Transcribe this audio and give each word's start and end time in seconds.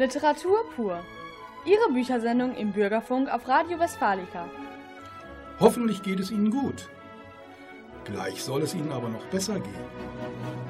Literatur 0.00 0.64
pur. 0.74 1.04
Ihre 1.66 1.92
Büchersendung 1.92 2.54
im 2.54 2.72
Bürgerfunk 2.72 3.28
auf 3.30 3.46
Radio 3.46 3.78
Westfalica. 3.78 4.48
Hoffentlich 5.60 6.02
geht 6.02 6.18
es 6.18 6.30
Ihnen 6.30 6.50
gut. 6.50 6.88
Gleich 8.06 8.42
soll 8.42 8.62
es 8.62 8.74
Ihnen 8.74 8.92
aber 8.92 9.10
noch 9.10 9.26
besser 9.26 9.60
gehen. 9.60 9.84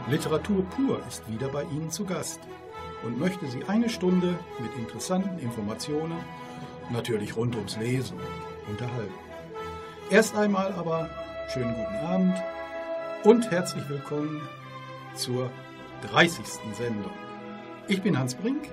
Literatur 0.09 0.65
pur 0.71 1.01
ist 1.07 1.31
wieder 1.31 1.47
bei 1.47 1.63
Ihnen 1.63 1.93
zu 1.93 2.05
Gast 2.05 2.41
und 3.05 3.21
möchte 3.21 3.47
Sie 3.47 3.63
eine 3.69 3.89
Stunde 3.89 4.37
mit 4.59 4.75
interessanten 4.77 5.39
Informationen, 5.39 6.19
natürlich 6.91 7.37
rund 7.37 7.55
ums 7.55 7.77
Lesen, 7.77 8.19
unterhalten. 8.69 9.15
Erst 10.11 10.35
einmal 10.35 10.73
aber 10.73 11.09
schönen 11.53 11.77
guten 11.77 12.05
Abend 12.05 12.35
und 13.23 13.49
herzlich 13.53 13.89
willkommen 13.89 14.43
zur 15.15 15.53
30. 16.11 16.45
Sendung. 16.73 17.13
Ich 17.87 18.03
bin 18.03 18.19
Hans 18.19 18.35
Brink 18.35 18.69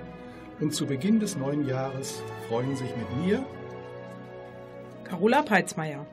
und 0.60 0.74
zu 0.74 0.86
Beginn 0.86 1.20
des 1.20 1.36
neuen 1.36 1.66
Jahres 1.66 2.22
freuen 2.48 2.74
sich 2.76 2.90
mit 2.96 3.24
mir 3.24 3.44
Carola 5.04 5.42
Peitzmeier. 5.42 6.06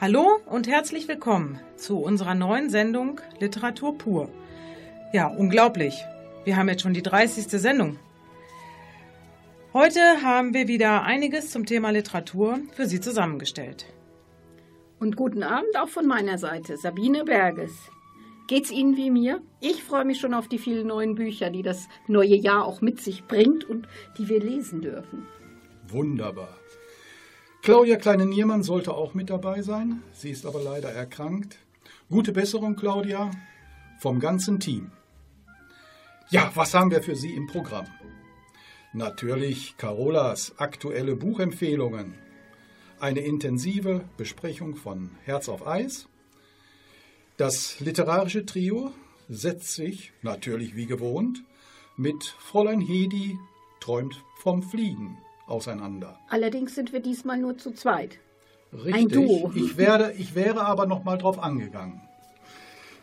Hallo 0.00 0.38
und 0.46 0.68
herzlich 0.68 1.08
willkommen 1.08 1.58
zu 1.76 1.98
unserer 1.98 2.34
neuen 2.34 2.70
Sendung 2.70 3.20
Literatur 3.40 3.96
pur. 3.98 4.28
Ja, 5.12 5.26
unglaublich. 5.26 6.04
Wir 6.44 6.56
haben 6.56 6.68
jetzt 6.68 6.82
schon 6.82 6.94
die 6.94 7.02
30. 7.02 7.48
Sendung. 7.48 7.98
Heute 9.72 10.00
haben 10.22 10.54
wir 10.54 10.68
wieder 10.68 11.02
einiges 11.02 11.50
zum 11.50 11.66
Thema 11.66 11.90
Literatur 11.90 12.60
für 12.72 12.86
Sie 12.86 13.00
zusammengestellt. 13.00 13.86
Und 15.00 15.16
guten 15.16 15.42
Abend 15.42 15.76
auch 15.76 15.88
von 15.88 16.06
meiner 16.06 16.38
Seite, 16.38 16.76
Sabine 16.76 17.24
Berges. 17.24 17.72
Geht's 18.46 18.70
Ihnen 18.70 18.96
wie 18.96 19.10
mir? 19.10 19.40
Ich 19.60 19.82
freue 19.82 20.04
mich 20.04 20.20
schon 20.20 20.34
auf 20.34 20.48
die 20.48 20.58
vielen 20.58 20.88
neuen 20.88 21.14
Bücher, 21.14 21.50
die 21.50 21.62
das 21.62 21.88
neue 22.06 22.34
Jahr 22.34 22.64
auch 22.64 22.80
mit 22.80 23.00
sich 23.00 23.24
bringt 23.24 23.64
und 23.64 23.86
die 24.18 24.28
wir 24.28 24.40
lesen 24.40 24.82
dürfen. 24.82 25.26
Wunderbar. 25.88 26.58
Claudia 27.62 27.96
Kleine-Niermann 27.96 28.64
sollte 28.64 28.92
auch 28.92 29.14
mit 29.14 29.30
dabei 29.30 29.62
sein. 29.62 30.02
Sie 30.12 30.30
ist 30.30 30.46
aber 30.46 30.60
leider 30.62 30.90
erkrankt. 30.90 31.58
Gute 32.10 32.32
Besserung, 32.32 32.74
Claudia, 32.74 33.30
vom 34.00 34.18
ganzen 34.18 34.58
Team. 34.58 34.90
Ja, 36.28 36.50
was 36.54 36.74
haben 36.74 36.90
wir 36.90 37.02
für 37.02 37.14
Sie 37.14 37.34
im 37.34 37.46
Programm? 37.46 37.86
Natürlich 38.92 39.76
Carolas 39.76 40.54
aktuelle 40.58 41.14
Buchempfehlungen. 41.14 42.14
Eine 42.98 43.20
intensive 43.20 44.04
Besprechung 44.16 44.74
von 44.74 45.10
Herz 45.24 45.48
auf 45.48 45.66
Eis. 45.66 46.08
Das 47.36 47.80
literarische 47.80 48.44
Trio 48.44 48.92
setzt 49.28 49.74
sich, 49.74 50.12
natürlich 50.22 50.76
wie 50.76 50.86
gewohnt, 50.86 51.42
mit 51.96 52.24
Fräulein 52.38 52.80
Hedi 52.80 53.38
träumt 53.80 54.22
vom 54.36 54.62
Fliegen 54.62 55.18
auseinander. 55.46 56.18
Allerdings 56.28 56.74
sind 56.74 56.92
wir 56.92 57.00
diesmal 57.00 57.38
nur 57.38 57.58
zu 57.58 57.72
zweit. 57.72 58.18
Richtig. 58.72 58.94
Ein 58.94 59.08
Duo. 59.08 59.52
Ich, 59.54 59.76
werde, 59.76 60.14
ich 60.18 60.34
wäre 60.34 60.64
aber 60.64 60.86
noch 60.86 61.04
mal 61.04 61.18
drauf 61.18 61.38
angegangen. 61.38 62.00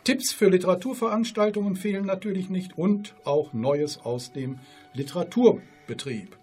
Tipps 0.04 0.32
für 0.32 0.48
Literaturveranstaltungen 0.48 1.76
fehlen 1.76 2.06
natürlich 2.06 2.48
nicht 2.50 2.76
und 2.78 3.14
auch 3.24 3.52
Neues 3.52 3.98
aus 3.98 4.32
dem 4.32 4.58
Literaturbetrieb. 4.94 6.36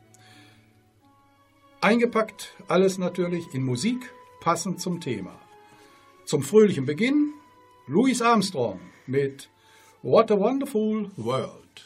Eingepackt 1.82 2.54
alles 2.68 2.98
natürlich 2.98 3.54
in 3.54 3.64
Musik, 3.64 4.14
passend 4.42 4.80
zum 4.80 5.02
Thema. 5.02 5.40
Zum 6.26 6.44
fröhlichen 6.44 6.86
Beginn 6.86 7.34
Louis 7.90 8.22
Armstrong 8.22 8.82
mit 9.08 9.48
What 10.02 10.30
a 10.30 10.36
Wonderful 10.36 11.10
World. 11.16 11.84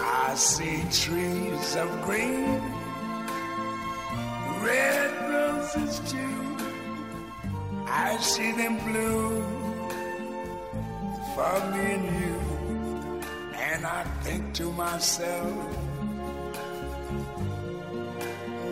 I 0.00 0.34
see 0.34 0.82
trees 0.90 1.76
of 1.76 2.02
green, 2.02 2.60
red 4.60 5.12
roses 5.30 6.00
too. 6.10 6.56
I 7.86 8.16
see 8.20 8.50
them 8.50 8.76
bloom 8.78 9.44
for 11.36 11.70
me 11.70 11.92
and 11.94 12.04
you. 12.20 12.40
And 13.54 13.86
I 13.86 14.02
think 14.24 14.52
to 14.54 14.72
myself, 14.72 15.89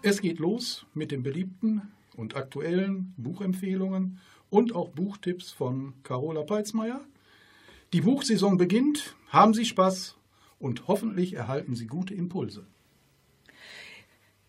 Es 0.00 0.20
geht 0.20 0.38
los 0.38 0.86
mit 0.94 1.10
den 1.10 1.24
beliebten 1.24 1.82
und 2.16 2.36
aktuellen 2.36 3.14
Buchempfehlungen 3.16 4.20
und 4.48 4.74
auch 4.74 4.90
Buchtipps 4.90 5.50
von 5.50 5.94
Carola 6.04 6.42
Peitzmeier. 6.42 7.00
Die 7.92 8.02
Buchsaison 8.02 8.58
beginnt, 8.58 9.16
haben 9.28 9.54
Sie 9.54 9.64
Spaß 9.64 10.16
und 10.60 10.86
hoffentlich 10.86 11.32
erhalten 11.34 11.74
Sie 11.74 11.86
gute 11.86 12.14
Impulse. 12.14 12.64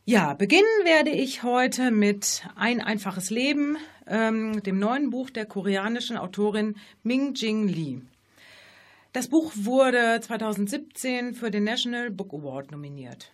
Ja, 0.05 0.35
beginnen 0.35 0.65
werde 0.83 1.11
ich 1.11 1.41
heute 1.41 1.89
mit 1.89 2.47
Ein 2.55 2.81
einfaches 2.81 3.31
Leben, 3.31 3.77
ähm, 4.05 4.61
dem 4.61 4.77
neuen 4.77 5.09
Buch 5.09 5.31
der 5.31 5.45
koreanischen 5.45 6.17
Autorin 6.17 6.75
Ming 7.01 7.33
Jing 7.33 7.67
Lee. 7.67 8.01
Das 9.13 9.29
Buch 9.29 9.51
wurde 9.55 10.19
2017 10.21 11.33
für 11.33 11.49
den 11.49 11.63
National 11.63 12.11
Book 12.11 12.33
Award 12.33 12.71
nominiert. 12.71 13.33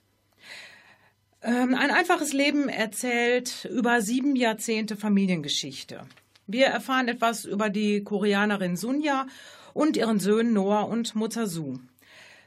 Ähm, 1.45 1.75
ein 1.75 1.91
einfaches 1.91 2.33
Leben 2.33 2.69
erzählt 2.69 3.69
über 3.71 4.01
sieben 4.01 4.35
Jahrzehnte 4.35 4.95
Familiengeschichte. 4.95 6.01
Wir 6.47 6.65
erfahren 6.65 7.07
etwas 7.07 7.45
über 7.45 7.69
die 7.69 8.03
Koreanerin 8.03 8.75
Sunja 8.75 9.27
und 9.75 9.95
ihren 9.95 10.19
Söhnen 10.19 10.53
Noah 10.53 10.87
und 10.89 11.13
Mutter 11.13 11.45
Su. 11.45 11.77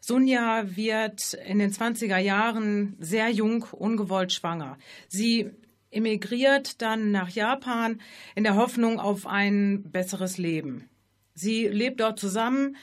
Sunja 0.01 0.75
wird 0.77 1.35
in 1.47 1.61
den 1.61 1.71
20er 1.71 2.19
Jahren 2.19 2.97
sehr 2.99 3.31
jung 3.31 3.67
ungewollt 3.71 4.33
schwanger. 4.33 4.79
Sie 5.07 5.49
emigriert 5.93 6.83
dann 6.83 7.13
nach 7.13 7.29
Japan 7.29 8.01
in 8.35 8.43
der 8.43 8.57
Hoffnung 8.57 8.99
auf 8.99 9.29
ein 9.29 9.85
besseres 9.93 10.39
Leben. 10.39 10.89
Sie 11.35 11.69
lebt 11.69 12.01
dort 12.01 12.19
zusammen 12.19 12.77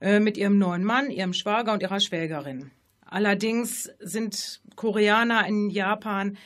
äh, 0.00 0.18
mit 0.18 0.36
ihrem 0.36 0.58
neuen 0.58 0.82
Mann, 0.82 1.12
ihrem 1.12 1.32
Schwager 1.32 1.72
und 1.72 1.82
ihrer 1.82 2.00
Schwägerin. 2.00 2.72
Allerdings 3.10 3.90
sind 3.98 4.60
Koreaner 4.76 5.46
in 5.46 5.68
Japan 5.68 6.38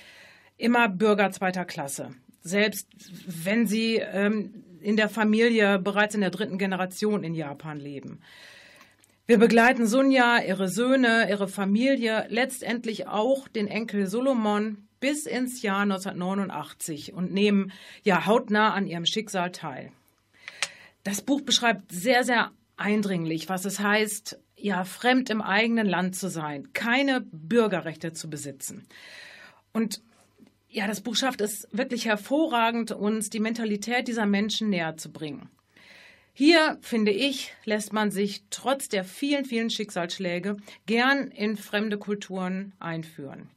immer 0.57 0.89
Bürger 0.89 1.31
zweiter 1.31 1.65
Klasse. 1.65 2.15
Selbst 2.41 2.89
wenn 3.45 3.67
sie 3.67 3.97
ähm, 3.97 4.65
in 4.81 4.97
der 4.97 5.09
Familie 5.09 5.79
bereits 5.79 6.15
in 6.15 6.21
der 6.21 6.31
dritten 6.31 6.59
Generation 6.59 7.25
in 7.25 7.35
Japan 7.35 7.79
leben. 7.79 8.21
Wir 9.27 9.39
begleiten 9.39 9.87
Sunja, 9.87 10.43
ihre 10.43 10.69
Söhne, 10.69 11.29
ihre 11.31 11.49
Familie, 11.49 12.27
letztendlich 12.29 13.07
auch 13.07 13.49
den 13.49 13.69
Enkel 13.69 14.07
Solomon 14.07 14.87
bis 15.01 15.25
ins 15.25 15.63
Jahr 15.63 15.81
1989 15.81 17.15
und 17.15 17.33
nehmen 17.33 17.73
ja 18.03 18.27
hautnah 18.27 18.75
an 18.75 18.87
ihrem 18.87 19.07
Schicksal 19.07 19.51
teil. 19.53 19.93
Das 21.05 21.23
Buch 21.23 21.41
beschreibt 21.41 21.91
sehr, 21.93 22.25
sehr 22.25 22.51
eindringlich, 22.77 23.49
was 23.49 23.65
es 23.65 23.81
heißt, 23.81 24.39
ja, 24.57 24.85
fremd 24.85 25.31
im 25.31 25.43
eigenen 25.43 25.87
Land 25.87 26.17
zu 26.17 26.29
sein, 26.29 26.73
keine 26.73 27.21
Bürgerrechte 27.21 28.13
zu 28.13 28.31
besitzen. 28.31 28.87
Und 29.73 30.03
ja, 30.69 30.87
das 30.87 31.01
Buch 31.01 31.17
schafft 31.17 31.41
es 31.41 31.69
wirklich 31.71 32.07
hervorragend, 32.07 32.91
uns 32.91 33.31
die 33.31 33.41
Mentalität 33.41 34.09
dieser 34.09 34.27
Menschen 34.27 34.71
näher 34.71 34.97
zu 34.97 35.13
bringen. 35.13 35.49
Hier, 36.33 36.79
finde 36.81 37.13
ich, 37.13 37.55
lässt 37.65 37.93
man 37.93 38.11
sich 38.11 38.43
trotz 38.51 38.89
der 38.89 39.05
vielen, 39.05 39.45
vielen 39.45 39.71
Schicksalsschläge 39.71 40.57
gern 40.85 41.29
in 41.29 41.57
fremde 41.57 41.97
Kulturen 41.97 42.73
einführen. 42.81 43.51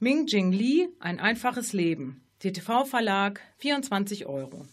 Ming 0.00 0.26
Jing 0.26 0.50
Lee, 0.50 0.88
ein 0.98 1.20
einfaches 1.20 1.72
Leben. 1.72 2.20
TTV 2.40 2.84
Verlag, 2.84 3.40
24 3.58 4.26
Euro. 4.26 4.66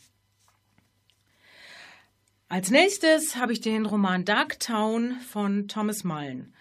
Als 2.54 2.70
nächstes 2.70 3.36
habe 3.36 3.52
ich 3.52 3.62
den 3.62 3.88
Roman 3.88 4.26
Dark 4.26 4.60
Town 4.60 5.18
von 5.28 5.68
Thomas 5.68 6.04
Mullen. 6.04 6.54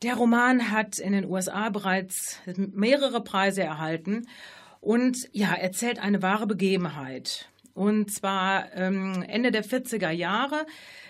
Der 0.00 0.14
Roman 0.14 0.70
hat 0.70 0.98
in 0.98 1.12
den 1.12 1.26
USA 1.26 1.68
bereits 1.68 2.38
mehrere 2.56 3.22
Preise 3.22 3.62
erhalten 3.62 4.26
und 4.80 5.28
ja, 5.32 5.52
erzählt 5.52 5.98
eine 5.98 6.22
wahre 6.22 6.46
Begebenheit. 6.46 7.50
Und 7.74 8.10
zwar 8.10 8.72
ähm, 8.72 9.22
Ende 9.28 9.50
der 9.50 9.66
40er 9.66 10.08
Jahre 10.08 10.64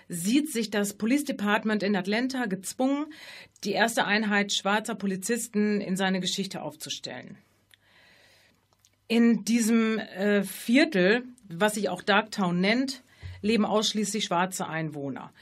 sieht 0.09 0.50
sich 0.50 0.71
das 0.71 0.94
Police 0.94 1.23
Department 1.23 1.85
in 1.85 1.94
Atlanta 1.94 2.47
gezwungen, 2.47 3.06
die 3.62 3.71
erste 3.71 4.05
Einheit 4.05 4.53
schwarzer 4.53 4.97
Polizisten 4.97 5.81
in 5.81 5.97
seine 5.97 6.19
Geschichte 6.19 6.61
aufzustellen. 6.61 7.39
In 9.06 9.44
diesem 9.44 10.00
äh, 10.00 10.43
Viertel, 10.43 11.23
was 11.49 11.75
sich 11.75 11.89
auch 11.89 12.03
Darktown 12.03 12.61
nennt, 12.61 13.05
leben 13.43 13.65
ausschließlich 13.65 14.25
schwarze 14.25 14.67
Einwohner. 14.67 15.33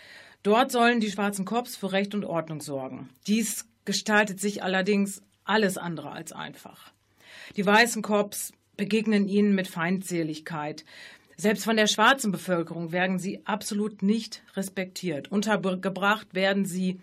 Dort 0.43 0.71
sollen 0.71 1.01
die 1.01 1.11
schwarzen 1.11 1.45
Cops 1.45 1.77
für 1.77 1.93
Recht 1.93 2.15
und 2.15 2.25
Ordnung 2.25 2.61
sorgen. 2.61 3.09
Dies 3.27 3.67
gestaltet 3.85 4.41
sich 4.41 4.63
allerdings 4.63 5.23
alles 5.45 5.79
andere 5.79 6.11
als 6.11 6.33
einfach. 6.33 6.93
Die 7.57 7.65
weißen 7.65 8.03
Cops 8.03 8.53
begegnen 8.77 9.29
ihnen 9.29 9.55
mit 9.55 9.69
Feindseligkeit. 9.69 10.85
Selbst 11.37 11.65
von 11.65 11.77
der 11.77 11.87
schwarzen 11.87 12.33
Bevölkerung 12.33 12.93
werden 12.93 13.19
sie 13.19 13.41
absolut 13.47 14.03
nicht 14.03 14.43
respektiert. 14.55 15.31
Untergebracht 15.31 16.35
werden 16.35 16.65
sie 16.65 17.01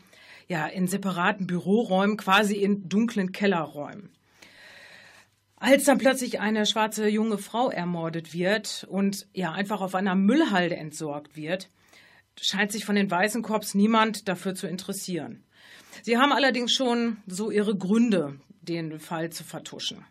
ja 0.48 0.68
in 0.68 0.88
separaten 0.88 1.48
Büroräumen, 1.48 2.18
quasi 2.18 2.56
in 2.56 2.88
dunklen 2.88 3.32
Kellerräumen. 3.32 4.10
Als 5.62 5.84
dann 5.84 6.00
plötzlich 6.00 6.40
eine 6.40 6.66
schwarze 6.66 7.08
junge 7.08 7.38
Frau 7.38 7.70
ermordet 7.70 8.34
wird 8.34 8.88
und 8.90 9.28
ja 9.32 9.52
einfach 9.52 9.82
auf 9.82 9.94
einer 9.94 10.16
Müllhalde 10.16 10.76
entsorgt 10.76 11.36
wird, 11.36 11.70
scheint 12.36 12.72
sich 12.72 12.84
von 12.84 12.96
den 12.96 13.12
weißen 13.12 13.44
Korps 13.44 13.76
niemand 13.76 14.28
dafür 14.28 14.56
zu 14.56 14.66
interessieren. 14.66 15.44
Sie 16.02 16.18
haben 16.18 16.32
allerdings 16.32 16.74
schon 16.74 17.18
so 17.28 17.52
ihre 17.52 17.78
Gründe, 17.78 18.40
den 18.62 19.00
Fall 19.00 19.30
zu 19.30 19.44
vertuschen. 19.44 20.04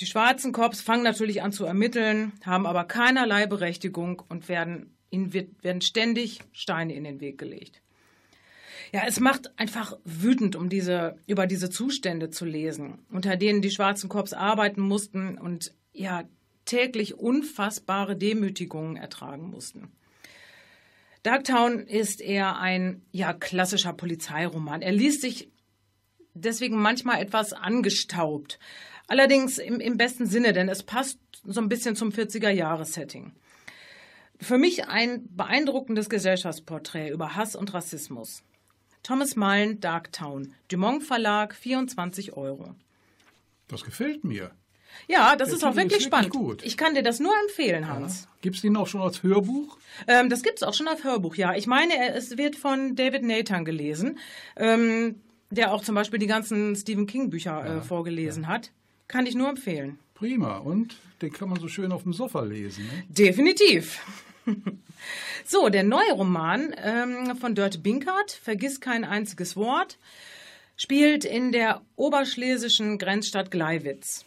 Die 0.00 0.06
schwarzen 0.06 0.52
Korps 0.52 0.82
fangen 0.82 1.02
natürlich 1.02 1.42
an 1.42 1.52
zu 1.52 1.64
ermitteln, 1.64 2.32
haben 2.44 2.66
aber 2.66 2.84
keinerlei 2.84 3.46
Berechtigung 3.46 4.22
und 4.28 4.50
werden, 4.50 4.98
ihnen 5.08 5.32
wird, 5.32 5.64
werden 5.64 5.80
ständig 5.80 6.40
Steine 6.52 6.94
in 6.94 7.04
den 7.04 7.20
Weg 7.20 7.38
gelegt. 7.38 7.81
Ja, 8.92 9.04
es 9.06 9.20
macht 9.20 9.58
einfach 9.58 9.96
wütend, 10.04 10.54
um 10.54 10.68
diese, 10.68 11.16
über 11.26 11.46
diese 11.46 11.70
Zustände 11.70 12.28
zu 12.28 12.44
lesen, 12.44 12.98
unter 13.10 13.36
denen 13.36 13.62
die 13.62 13.70
schwarzen 13.70 14.10
Korps 14.10 14.34
arbeiten 14.34 14.82
mussten 14.82 15.38
und 15.38 15.74
ja, 15.94 16.24
täglich 16.66 17.18
unfassbare 17.18 18.16
Demütigungen 18.16 18.96
ertragen 18.96 19.50
mussten. 19.50 19.92
Darktown 21.22 21.86
ist 21.86 22.20
eher 22.20 22.58
ein 22.58 23.02
ja, 23.12 23.32
klassischer 23.32 23.94
Polizeiroman. 23.94 24.82
Er 24.82 24.92
liest 24.92 25.22
sich 25.22 25.50
deswegen 26.34 26.76
manchmal 26.76 27.22
etwas 27.22 27.54
angestaubt. 27.54 28.58
Allerdings 29.06 29.58
im, 29.58 29.80
im 29.80 29.96
besten 29.96 30.26
Sinne, 30.26 30.52
denn 30.52 30.68
es 30.68 30.82
passt 30.82 31.18
so 31.44 31.60
ein 31.60 31.68
bisschen 31.68 31.96
zum 31.96 32.10
40er-Jahres-Setting. 32.10 33.32
Für 34.40 34.58
mich 34.58 34.88
ein 34.88 35.28
beeindruckendes 35.30 36.10
Gesellschaftsporträt 36.10 37.10
über 37.10 37.36
Hass 37.36 37.54
und 37.54 37.72
Rassismus. 37.72 38.42
Thomas 39.02 39.36
Mullen, 39.36 39.80
Darktown. 39.80 40.54
Dumont 40.68 41.02
Verlag, 41.02 41.54
24 41.54 42.36
Euro. 42.36 42.74
Das 43.68 43.84
gefällt 43.84 44.22
mir. 44.24 44.52
Ja, 45.08 45.36
das 45.36 45.48
Der 45.48 45.56
ist 45.56 45.64
auch 45.64 45.76
wirklich 45.76 46.00
ist 46.00 46.06
spannend. 46.06 46.30
Gut. 46.30 46.62
Ich 46.64 46.76
kann 46.76 46.94
dir 46.94 47.02
das 47.02 47.18
nur 47.18 47.32
empfehlen, 47.42 47.88
Hans. 47.88 48.24
Ja. 48.24 48.28
Gibt 48.42 48.56
es 48.56 48.62
den 48.62 48.76
auch 48.76 48.86
schon 48.86 49.00
als 49.00 49.22
Hörbuch? 49.22 49.78
Ähm, 50.06 50.28
das 50.28 50.42
gibt 50.42 50.58
es 50.58 50.62
auch 50.62 50.74
schon 50.74 50.88
als 50.88 51.04
Hörbuch, 51.04 51.34
ja. 51.34 51.54
Ich 51.54 51.66
meine, 51.66 52.14
es 52.14 52.36
wird 52.36 52.56
von 52.56 52.94
David 52.94 53.22
Nathan 53.22 53.64
gelesen, 53.64 54.18
ähm, 54.56 55.20
der 55.50 55.72
auch 55.72 55.82
zum 55.82 55.94
Beispiel 55.94 56.18
die 56.18 56.26
ganzen 56.26 56.76
Stephen 56.76 57.06
King-Bücher 57.06 57.64
ja, 57.64 57.76
äh, 57.78 57.80
vorgelesen 57.82 58.44
ja. 58.44 58.48
hat. 58.50 58.70
Kann 59.08 59.26
ich 59.26 59.34
nur 59.34 59.48
empfehlen. 59.48 59.98
Prima. 60.14 60.58
Und 60.58 60.96
den 61.20 61.32
kann 61.32 61.48
man 61.48 61.60
so 61.60 61.68
schön 61.68 61.92
auf 61.92 62.04
dem 62.04 62.12
Sofa 62.12 62.42
lesen. 62.42 62.84
Ne? 62.84 63.04
Definitiv. 63.08 64.00
so, 65.44 65.68
der 65.68 65.82
neue 65.82 66.12
Roman 66.12 66.74
ähm, 66.82 67.36
von 67.36 67.54
Dörte 67.54 67.78
Binkert, 67.78 68.32
Vergiss 68.32 68.80
kein 68.80 69.04
einziges 69.04 69.56
Wort, 69.56 69.98
spielt 70.76 71.24
in 71.24 71.52
der 71.52 71.82
oberschlesischen 71.96 72.98
Grenzstadt 72.98 73.50
Gleiwitz. 73.50 74.24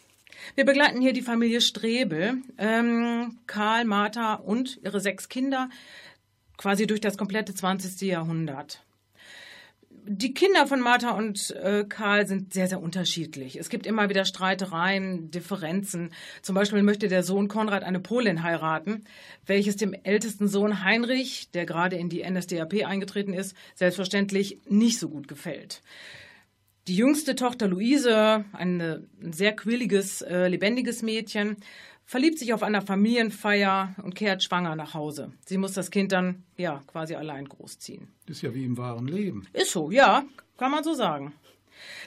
Wir 0.54 0.64
begleiten 0.64 1.00
hier 1.00 1.12
die 1.12 1.22
Familie 1.22 1.60
Strebel, 1.60 2.42
ähm, 2.58 3.38
Karl, 3.46 3.84
Martha 3.84 4.34
und 4.34 4.78
ihre 4.82 5.00
sechs 5.00 5.28
Kinder 5.28 5.70
quasi 6.56 6.86
durch 6.86 7.00
das 7.00 7.18
komplette 7.18 7.54
20. 7.54 8.02
Jahrhundert 8.02 8.85
die 10.08 10.32
Kinder 10.34 10.66
von 10.66 10.80
Martha 10.80 11.10
und 11.10 11.50
äh, 11.50 11.84
Karl 11.88 12.26
sind 12.26 12.54
sehr, 12.54 12.68
sehr 12.68 12.80
unterschiedlich. 12.80 13.56
Es 13.56 13.68
gibt 13.68 13.86
immer 13.86 14.08
wieder 14.08 14.24
Streitereien, 14.24 15.30
Differenzen. 15.30 16.10
Zum 16.42 16.54
Beispiel 16.54 16.82
möchte 16.82 17.08
der 17.08 17.22
Sohn 17.22 17.48
Konrad 17.48 17.82
eine 17.82 18.00
Polin 18.00 18.42
heiraten, 18.42 19.04
welches 19.44 19.76
dem 19.76 19.94
ältesten 20.04 20.48
Sohn 20.48 20.84
Heinrich, 20.84 21.50
der 21.50 21.66
gerade 21.66 21.96
in 21.96 22.08
die 22.08 22.28
NSDAP 22.28 22.86
eingetreten 22.86 23.32
ist, 23.32 23.56
selbstverständlich 23.74 24.60
nicht 24.68 24.98
so 24.98 25.08
gut 25.08 25.28
gefällt. 25.28 25.82
Die 26.88 26.96
jüngste 26.96 27.34
Tochter 27.34 27.66
Luise, 27.66 28.44
ein 28.52 29.08
sehr 29.20 29.56
quirliges, 29.56 30.22
äh, 30.22 30.46
lebendiges 30.46 31.02
Mädchen, 31.02 31.56
verliebt 32.06 32.38
sich 32.38 32.54
auf 32.54 32.62
einer 32.62 32.82
Familienfeier 32.82 33.94
und 34.02 34.14
kehrt 34.14 34.42
schwanger 34.42 34.76
nach 34.76 34.94
Hause. 34.94 35.32
Sie 35.44 35.58
muss 35.58 35.72
das 35.72 35.90
Kind 35.90 36.12
dann 36.12 36.44
ja 36.56 36.82
quasi 36.86 37.14
allein 37.14 37.48
großziehen. 37.48 38.08
Das 38.26 38.36
ist 38.36 38.42
ja 38.42 38.54
wie 38.54 38.64
im 38.64 38.78
wahren 38.78 39.08
Leben. 39.08 39.46
Ist 39.52 39.72
so, 39.72 39.90
ja, 39.90 40.24
kann 40.56 40.70
man 40.70 40.84
so 40.84 40.94
sagen. 40.94 41.34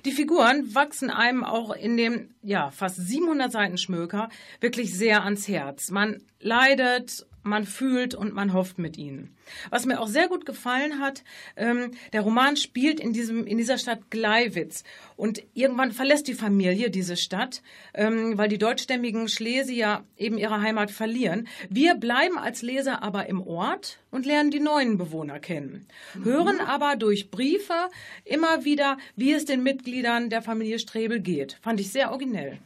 Die 0.06 0.12
Figuren 0.12 0.74
wachsen 0.74 1.10
einem 1.10 1.44
auch 1.44 1.72
in 1.72 1.98
dem 1.98 2.34
ja 2.42 2.72
fast 2.72 2.96
700 2.96 3.52
Seiten 3.52 3.78
Schmöker 3.78 4.30
wirklich 4.62 4.98
sehr 4.98 5.24
ans 5.24 5.48
Herz. 5.48 5.92
Man 5.92 6.24
leidet 6.40 7.28
man 7.44 7.66
fühlt 7.66 8.16
und 8.16 8.34
man 8.34 8.54
hofft 8.54 8.80
mit 8.80 8.98
ihnen. 8.98 9.36
Was 9.70 9.86
mir 9.86 10.00
auch 10.00 10.08
sehr 10.08 10.28
gut 10.28 10.46
gefallen 10.46 11.00
hat, 11.00 11.24
ähm, 11.56 11.92
der 12.14 12.22
Roman 12.22 12.58
spielt 12.58 13.00
in, 13.00 13.14
diesem, 13.14 13.48
in 13.48 13.58
dieser 13.58 13.78
Stadt 13.78 14.10
Gleiwitz 14.10 14.84
und 15.16 15.42
irgendwann 15.54 15.92
verlässt 15.92 16.28
die 16.28 16.34
Familie 16.34 16.90
diese 16.90 17.18
Stadt, 17.18 17.62
ähm, 17.94 18.38
weil 18.38 18.50
die 18.50 18.58
deutschstämmigen 18.58 19.28
Schlesier 19.28 20.04
eben 20.18 20.38
ihre 20.38 20.62
Heimat 20.62 20.92
verlieren. 20.92 21.48
Wir 21.70 21.96
bleiben 21.96 22.38
als 22.38 22.62
Leser 22.62 23.04
aber 23.04 23.28
im 23.28 23.42
Ort 23.42 24.00
und 24.12 24.26
lernen 24.26 24.52
die 24.52 24.60
neuen 24.60 24.98
Bewohner 24.98 25.40
kennen, 25.40 25.88
mhm. 26.14 26.26
hören 26.26 26.60
aber 26.60 26.96
durch 26.96 27.32
Briefe 27.32 27.90
immer 28.26 28.66
wieder, 28.66 28.98
wie 29.16 29.34
es 29.34 29.46
den 29.46 29.64
Mitgliedern 29.64 30.30
der 30.30 30.42
Familie 30.42 30.80
Strebel 30.80 31.20
geht. 31.20 31.58
Fand 31.62 31.80
ich 31.80 31.92
sehr 31.92 32.12
originell. 32.12 32.60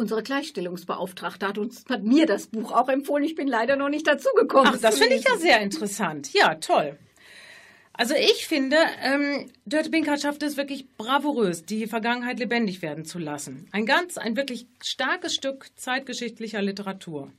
Unsere 0.00 0.22
Gleichstellungsbeauftragte 0.22 1.46
hat 1.46 1.58
uns 1.58 1.84
hat 1.90 2.04
mir 2.04 2.24
das 2.24 2.46
Buch 2.46 2.72
auch 2.72 2.88
empfohlen. 2.88 3.22
Ich 3.22 3.34
bin 3.34 3.46
leider 3.46 3.76
noch 3.76 3.90
nicht 3.90 4.06
dazugekommen. 4.06 4.72
Ach, 4.74 4.80
das 4.80 4.98
finde 4.98 5.16
ich 5.16 5.24
ja 5.24 5.36
sehr 5.36 5.60
interessant. 5.60 6.32
Ja, 6.32 6.54
toll. 6.54 6.98
Also 7.92 8.14
ich 8.14 8.46
finde, 8.46 8.78
ähm, 9.02 9.50
Dörte 9.66 9.90
Binkert 9.90 10.22
schafft 10.22 10.42
es 10.42 10.56
wirklich 10.56 10.88
bravourös, 10.96 11.66
die 11.66 11.86
Vergangenheit 11.86 12.38
lebendig 12.38 12.80
werden 12.80 13.04
zu 13.04 13.18
lassen. 13.18 13.68
Ein 13.72 13.84
ganz, 13.84 14.16
ein 14.16 14.36
wirklich 14.36 14.68
starkes 14.82 15.34
Stück 15.34 15.66
zeitgeschichtlicher 15.76 16.62
Literatur. 16.62 17.30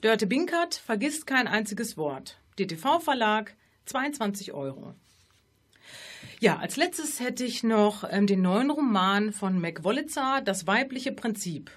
Dörte 0.00 0.26
Binkert 0.26 0.76
vergisst 0.76 1.26
kein 1.26 1.46
einziges 1.46 1.98
Wort. 1.98 2.38
DTV 2.58 3.00
Verlag, 3.00 3.54
22 3.84 4.54
Euro. 4.54 4.94
Ja, 6.40 6.58
als 6.58 6.76
letztes 6.76 7.20
hätte 7.20 7.44
ich 7.44 7.62
noch 7.62 8.04
ähm, 8.10 8.26
den 8.26 8.42
neuen 8.42 8.70
Roman 8.70 9.32
von 9.32 9.60
Mac 9.60 9.84
Wolitzer, 9.84 10.42
Das 10.44 10.66
weibliche 10.66 11.12
Prinzip. 11.12 11.70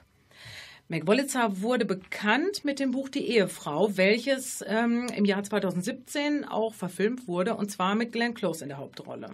Mac 0.90 1.06
Wolitzer 1.06 1.62
wurde 1.62 1.86
bekannt 1.86 2.64
mit 2.64 2.80
dem 2.80 2.92
Buch 2.92 3.10
Die 3.10 3.28
Ehefrau, 3.28 3.98
welches 3.98 4.64
ähm, 4.68 5.08
im 5.16 5.26
Jahr 5.26 5.44
2017 5.44 6.46
auch 6.46 6.74
verfilmt 6.74 7.28
wurde, 7.28 7.56
und 7.56 7.70
zwar 7.70 7.96
mit 7.96 8.12
Glenn 8.12 8.34
Close 8.34 8.64
in 8.64 8.70
der 8.70 8.78
Hauptrolle. 8.78 9.32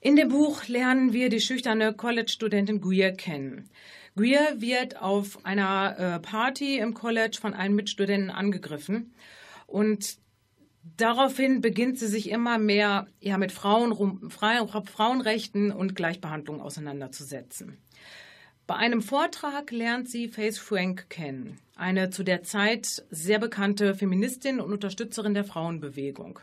In 0.00 0.16
dem 0.16 0.28
Buch 0.28 0.66
lernen 0.68 1.12
wir 1.12 1.28
die 1.28 1.40
schüchterne 1.40 1.92
College-Studentin 1.92 2.80
Greer 2.80 3.12
kennen. 3.12 3.68
Greer 4.16 4.60
wird 4.60 5.00
auf 5.00 5.44
einer 5.44 5.98
äh, 5.98 6.20
Party 6.20 6.78
im 6.78 6.94
College 6.94 7.38
von 7.40 7.54
einem 7.54 7.76
Mitstudenten 7.76 8.30
angegriffen 8.30 9.14
und 9.66 10.18
Daraufhin 10.82 11.60
beginnt 11.60 11.98
sie 11.98 12.06
sich 12.06 12.30
immer 12.30 12.58
mehr 12.58 13.06
ja, 13.20 13.36
mit 13.38 13.52
Frauen, 13.52 14.30
Frauenrechten 14.30 15.72
und 15.72 15.94
Gleichbehandlung 15.94 16.60
auseinanderzusetzen. 16.60 17.76
Bei 18.66 18.76
einem 18.76 19.02
Vortrag 19.02 19.72
lernt 19.72 20.08
sie 20.08 20.28
Faith 20.28 20.56
Frank 20.56 21.10
kennen, 21.10 21.58
eine 21.74 22.10
zu 22.10 22.22
der 22.22 22.44
Zeit 22.44 23.04
sehr 23.10 23.38
bekannte 23.38 23.94
Feministin 23.94 24.60
und 24.60 24.72
Unterstützerin 24.72 25.34
der 25.34 25.44
Frauenbewegung. 25.44 26.38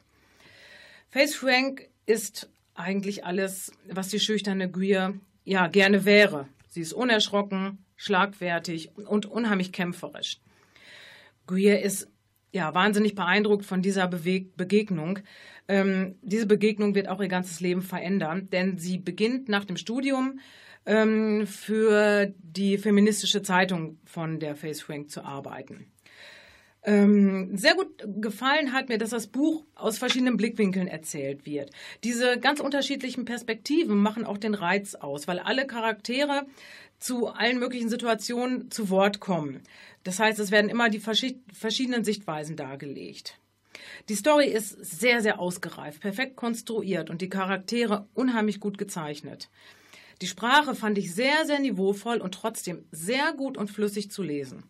Faith 1.10 1.34
Frank 1.34 1.88
ist 2.06 2.50
eigentlich 2.76 3.26
alles, 3.26 3.72
was 3.90 4.10
die 4.10 4.20
schüchterne 4.20 4.70
Greer 4.70 5.14
ja 5.46 5.68
gerne 5.68 6.06
wäre. 6.06 6.48
Sie 6.68 6.82
ist 6.82 6.94
unerschrocken, 6.94 7.86
schlagfertig 7.96 8.92
und 8.96 9.26
unheimlich 9.26 9.72
kämpferisch. 9.72 10.40
Greer 11.48 11.82
ist 11.82 12.10
ja, 12.52 12.74
wahnsinnig 12.74 13.16
beeindruckt 13.16 13.66
von 13.66 13.82
dieser 13.82 14.08
Beweg 14.08 14.56
Begegnung. 14.56 15.20
Ähm, 15.68 16.16
diese 16.22 16.46
Begegnung 16.46 16.96
wird 16.96 17.10
auch 17.10 17.22
ihr 17.22 17.28
ganzes 17.28 17.60
Leben 17.60 17.82
verändern, 17.82 18.50
denn 18.52 18.78
sie 18.78 18.98
beginnt 18.98 19.50
nach 19.50 19.66
dem 19.66 19.78
Studium 19.78 20.40
ähm, 20.86 21.46
für 21.46 22.34
die 22.40 22.78
feministische 22.78 23.42
Zeitung 23.42 24.00
von 24.06 24.40
der 24.40 24.56
Face 24.56 24.82
Frank 24.82 25.12
zu 25.12 25.24
arbeiten. 25.24 25.92
Ähm, 26.84 27.58
sehr 27.58 27.76
gut 27.76 28.02
gefallen 28.22 28.72
hat 28.72 28.88
mir, 28.88 28.98
dass 28.98 29.10
das 29.10 29.28
Buch 29.28 29.66
aus 29.76 29.98
verschiedenen 29.98 30.38
Blickwinkeln 30.38 30.88
erzählt 30.88 31.46
wird. 31.46 31.72
Diese 32.06 32.40
ganz 32.40 32.62
unterschiedlichen 32.62 33.26
Perspektiven 33.26 33.98
machen 33.98 34.24
auch 34.24 34.38
den 34.38 34.54
Reiz 34.54 34.96
aus, 34.96 35.28
weil 35.28 35.40
alle 35.40 35.68
Charaktere 35.68 36.46
zu 37.00 37.28
allen 37.28 37.60
möglichen 37.60 37.90
Situationen 37.90 38.72
zu 38.72 38.90
Wort 38.90 39.20
kommen. 39.20 39.62
Das 40.04 40.20
heißt, 40.20 40.40
es 40.40 40.52
werden 40.52 40.70
immer 40.70 40.90
die 40.90 41.00
verschiedenen 41.00 42.04
Sichtweisen 42.04 42.56
dargelegt. 42.56 43.40
Die 44.10 44.16
Story 44.16 44.48
ist 44.48 44.70
sehr, 44.70 45.22
sehr 45.22 45.40
ausgereift, 45.40 46.02
perfekt 46.02 46.36
konstruiert 46.36 47.10
und 47.10 47.22
die 47.22 47.30
Charaktere 47.30 48.08
unheimlich 48.14 48.60
gut 48.60 48.78
gezeichnet. 48.78 49.50
Die 50.22 50.28
Sprache 50.28 50.76
fand 50.76 50.98
ich 50.98 51.14
sehr, 51.14 51.46
sehr 51.46 51.60
niveauvoll 51.60 52.18
und 52.18 52.34
trotzdem 52.34 52.86
sehr 52.92 53.34
gut 53.34 53.58
und 53.58 53.70
flüssig 53.70 54.10
zu 54.10 54.24
lesen. 54.24 54.64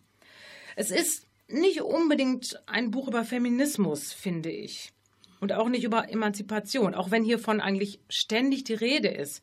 Es 0.76 0.90
ist 0.90 1.26
nicht 1.48 1.80
unbedingt 1.80 2.60
ein 2.66 2.90
Buch 2.90 3.08
über 3.08 3.24
Feminismus, 3.24 4.12
finde 4.12 4.50
ich. 4.50 4.92
Und 5.40 5.52
auch 5.52 5.68
nicht 5.68 5.84
über 5.84 6.10
Emanzipation, 6.10 6.94
auch 6.94 7.10
wenn 7.10 7.24
hiervon 7.24 7.60
eigentlich 7.60 8.00
ständig 8.08 8.64
die 8.64 8.74
Rede 8.74 9.08
ist. 9.08 9.40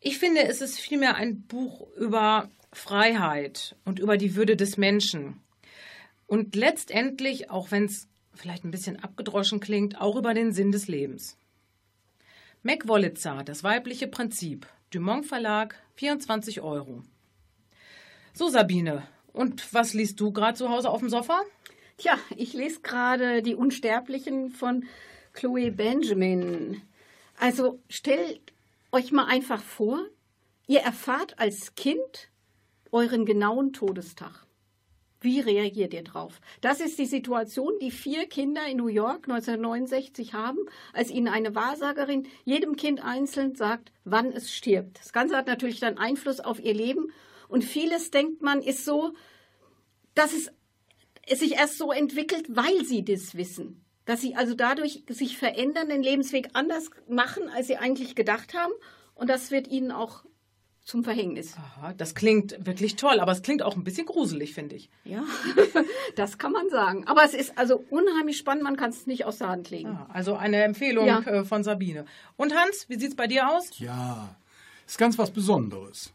Ich 0.00 0.18
finde, 0.18 0.44
es 0.44 0.60
ist 0.60 0.78
vielmehr 0.78 1.16
ein 1.16 1.42
Buch 1.42 1.88
über 1.96 2.48
Freiheit 2.72 3.76
und 3.84 3.98
über 3.98 4.16
die 4.16 4.36
Würde 4.36 4.56
des 4.56 4.76
Menschen. 4.76 5.40
Und 6.26 6.54
letztendlich, 6.54 7.50
auch 7.50 7.70
wenn 7.70 7.86
es 7.86 8.06
vielleicht 8.34 8.64
ein 8.64 8.70
bisschen 8.70 9.02
abgedroschen 9.02 9.60
klingt, 9.60 10.00
auch 10.00 10.16
über 10.16 10.34
den 10.34 10.52
Sinn 10.52 10.70
des 10.70 10.86
Lebens. 10.86 11.36
Mac 12.62 12.86
Wollitzer, 12.86 13.42
das 13.44 13.64
weibliche 13.64 14.08
Prinzip, 14.08 14.66
Dumont 14.90 15.26
Verlag, 15.26 15.74
24 15.96 16.60
Euro. 16.60 17.02
So, 18.34 18.48
Sabine, 18.48 19.02
und 19.32 19.72
was 19.72 19.94
liest 19.94 20.20
du 20.20 20.32
gerade 20.32 20.56
zu 20.56 20.68
Hause 20.68 20.90
auf 20.90 21.00
dem 21.00 21.08
Sofa? 21.08 21.42
Tja, 21.96 22.18
ich 22.36 22.52
lese 22.52 22.80
gerade 22.80 23.42
Die 23.42 23.56
Unsterblichen 23.56 24.50
von 24.50 24.86
Chloe 25.32 25.70
Benjamin. 25.72 26.82
Also 27.38 27.80
stellt 27.88 28.40
euch 28.92 29.12
mal 29.12 29.26
einfach 29.26 29.62
vor, 29.62 30.06
ihr 30.66 30.80
erfahrt 30.80 31.38
als 31.38 31.74
Kind 31.74 32.30
euren 32.90 33.26
genauen 33.26 33.72
Todestag. 33.72 34.46
Wie 35.20 35.40
reagiert 35.40 35.92
ihr 35.94 36.04
drauf? 36.04 36.40
Das 36.60 36.80
ist 36.80 36.96
die 36.98 37.06
Situation, 37.06 37.72
die 37.80 37.90
vier 37.90 38.28
Kinder 38.28 38.64
in 38.66 38.76
New 38.76 38.86
York 38.86 39.28
1969 39.28 40.32
haben, 40.32 40.58
als 40.92 41.10
ihnen 41.10 41.26
eine 41.26 41.56
Wahrsagerin 41.56 42.28
jedem 42.44 42.76
Kind 42.76 43.02
einzeln 43.04 43.56
sagt, 43.56 43.90
wann 44.04 44.32
es 44.32 44.54
stirbt. 44.54 45.00
Das 45.00 45.12
Ganze 45.12 45.36
hat 45.36 45.48
natürlich 45.48 45.80
dann 45.80 45.98
Einfluss 45.98 46.38
auf 46.38 46.60
ihr 46.60 46.74
Leben 46.74 47.12
und 47.48 47.64
vieles 47.64 48.12
denkt 48.12 48.42
man 48.42 48.62
ist 48.62 48.84
so, 48.84 49.12
dass 50.14 50.32
es, 50.32 50.52
es 51.26 51.40
sich 51.40 51.54
erst 51.54 51.78
so 51.78 51.90
entwickelt, 51.90 52.46
weil 52.48 52.84
sie 52.84 53.04
das 53.04 53.34
wissen. 53.34 53.84
Dass 54.08 54.22
sie 54.22 54.34
also 54.34 54.54
dadurch 54.54 55.02
sich 55.10 55.36
verändern, 55.36 55.90
den 55.90 56.02
Lebensweg 56.02 56.48
anders 56.54 56.88
machen, 57.10 57.50
als 57.54 57.66
sie 57.66 57.76
eigentlich 57.76 58.14
gedacht 58.14 58.54
haben. 58.54 58.72
Und 59.14 59.28
das 59.28 59.50
wird 59.50 59.68
ihnen 59.68 59.92
auch 59.92 60.24
zum 60.82 61.04
Verhängnis. 61.04 61.54
Aha, 61.58 61.92
das 61.92 62.14
klingt 62.14 62.64
wirklich 62.64 62.96
toll, 62.96 63.20
aber 63.20 63.32
es 63.32 63.42
klingt 63.42 63.62
auch 63.62 63.76
ein 63.76 63.84
bisschen 63.84 64.06
gruselig, 64.06 64.54
finde 64.54 64.76
ich. 64.76 64.88
Ja, 65.04 65.24
das 66.16 66.38
kann 66.38 66.52
man 66.52 66.70
sagen. 66.70 67.06
Aber 67.06 67.22
es 67.22 67.34
ist 67.34 67.58
also 67.58 67.84
unheimlich 67.90 68.38
spannend, 68.38 68.64
man 68.64 68.78
kann 68.78 68.88
es 68.88 69.06
nicht 69.06 69.26
aus 69.26 69.36
der 69.36 69.50
Hand 69.50 69.68
legen. 69.68 69.90
Ah, 69.90 70.08
also 70.10 70.36
eine 70.36 70.62
Empfehlung 70.62 71.06
ja. 71.06 71.20
Äh, 71.20 71.44
von 71.44 71.62
Sabine. 71.62 72.06
Und 72.38 72.56
Hans, 72.56 72.88
wie 72.88 72.98
sieht 72.98 73.10
es 73.10 73.14
bei 73.16 73.26
dir 73.26 73.50
aus? 73.50 73.78
Ja, 73.78 74.36
ist 74.86 74.96
ganz 74.96 75.18
was 75.18 75.30
Besonderes. 75.30 76.14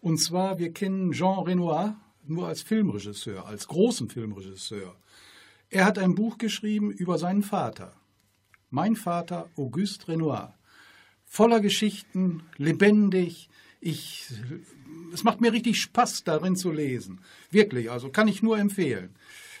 Und 0.00 0.16
zwar, 0.16 0.58
wir 0.58 0.72
kennen 0.72 1.12
Jean 1.12 1.40
Renoir 1.40 1.94
nur 2.26 2.48
als 2.48 2.62
Filmregisseur, 2.62 3.46
als 3.46 3.68
großen 3.68 4.08
Filmregisseur. 4.08 4.96
Er 5.70 5.84
hat 5.84 5.98
ein 5.98 6.14
Buch 6.14 6.38
geschrieben 6.38 6.90
über 6.90 7.18
seinen 7.18 7.42
Vater. 7.42 7.92
Mein 8.70 8.96
Vater 8.96 9.50
Auguste 9.56 10.08
Renoir. 10.08 10.54
Voller 11.26 11.60
Geschichten, 11.60 12.42
lebendig, 12.56 13.50
ich, 13.80 14.26
es 15.12 15.24
macht 15.24 15.40
mir 15.40 15.52
richtig 15.52 15.80
Spaß, 15.80 16.24
darin 16.24 16.56
zu 16.56 16.72
lesen. 16.72 17.20
Wirklich, 17.50 17.90
also 17.90 18.08
kann 18.10 18.28
ich 18.28 18.42
nur 18.42 18.58
empfehlen. 18.58 19.14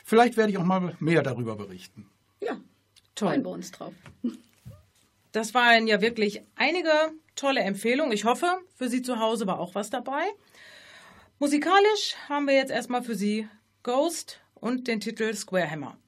Vielleicht 0.04 0.38
werde 0.38 0.50
ich 0.50 0.58
auch 0.58 0.64
mal 0.64 0.96
mehr 0.98 1.22
darüber 1.22 1.56
berichten. 1.56 2.06
Ja, 2.40 2.58
toll. 3.14 3.44
wir 3.44 3.50
uns 3.50 3.70
drauf. 3.70 3.92
Das 5.32 5.52
waren 5.52 5.86
ja 5.86 6.00
wirklich 6.00 6.40
einige 6.56 6.90
tolle 7.36 7.60
Empfehlungen. 7.60 8.12
Ich 8.12 8.24
hoffe, 8.24 8.46
für 8.76 8.88
Sie 8.88 9.02
zu 9.02 9.20
Hause 9.20 9.46
war 9.46 9.60
auch 9.60 9.74
was 9.74 9.90
dabei. 9.90 10.24
Musikalisch 11.38 12.16
haben 12.30 12.46
wir 12.46 12.54
jetzt 12.54 12.70
erstmal 12.70 13.02
für 13.02 13.14
Sie 13.14 13.46
Ghost 13.82 14.40
und 14.60 14.88
den 14.88 15.00
Titel 15.00 15.34
Square 15.34 15.70
Hammer. 15.70 15.98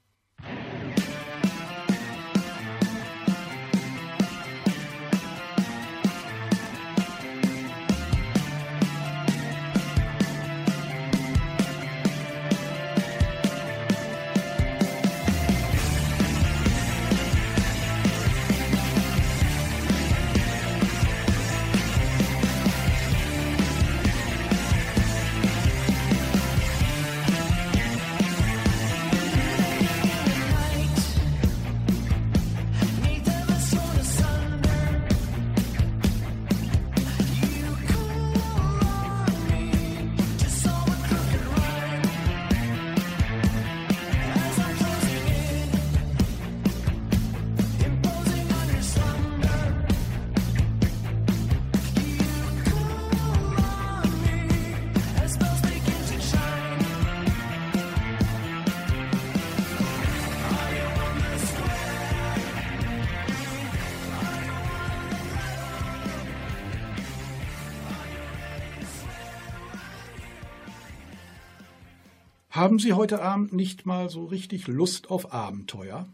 Haben 72.60 72.78
Sie 72.78 72.92
heute 72.92 73.22
Abend 73.22 73.54
nicht 73.54 73.86
mal 73.86 74.10
so 74.10 74.26
richtig 74.26 74.66
Lust 74.66 75.08
auf 75.08 75.32
Abenteuer? 75.32 76.06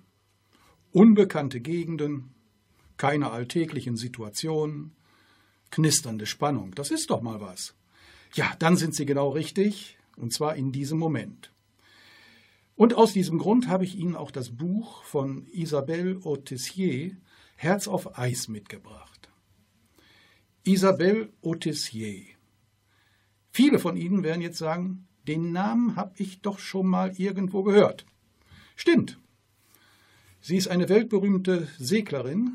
Unbekannte 0.92 1.60
Gegenden, 1.60 2.36
keine 2.96 3.32
alltäglichen 3.32 3.96
Situationen, 3.96 4.92
knisternde 5.72 6.24
Spannung, 6.24 6.72
das 6.76 6.92
ist 6.92 7.10
doch 7.10 7.20
mal 7.20 7.40
was. 7.40 7.74
Ja, 8.34 8.54
dann 8.60 8.76
sind 8.76 8.94
Sie 8.94 9.06
genau 9.06 9.30
richtig, 9.30 9.98
und 10.16 10.32
zwar 10.32 10.54
in 10.54 10.70
diesem 10.70 11.00
Moment. 11.00 11.50
Und 12.76 12.94
aus 12.94 13.12
diesem 13.12 13.38
Grund 13.38 13.66
habe 13.66 13.82
ich 13.82 13.96
Ihnen 13.96 14.14
auch 14.14 14.30
das 14.30 14.50
Buch 14.50 15.02
von 15.02 15.48
Isabelle 15.48 16.20
Autissier, 16.22 17.16
Herz 17.56 17.88
auf 17.88 18.20
Eis, 18.20 18.46
mitgebracht. 18.46 19.30
Isabelle 20.62 21.28
Autissier. 21.42 22.22
Viele 23.50 23.80
von 23.80 23.96
Ihnen 23.96 24.22
werden 24.22 24.42
jetzt 24.42 24.58
sagen, 24.58 25.05
den 25.28 25.52
Namen 25.52 25.96
habe 25.96 26.14
ich 26.16 26.40
doch 26.40 26.58
schon 26.58 26.86
mal 26.86 27.12
irgendwo 27.18 27.62
gehört. 27.62 28.06
Stimmt. 28.76 29.18
Sie 30.40 30.56
ist 30.56 30.68
eine 30.68 30.88
weltberühmte 30.88 31.68
Seglerin. 31.78 32.52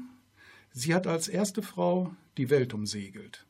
Sie 0.72 0.94
hat 0.94 1.08
als 1.08 1.28
erste 1.28 1.62
Frau 1.62 2.16
die 2.38 2.50
Welt 2.50 2.74
umsegelt. 2.74 3.46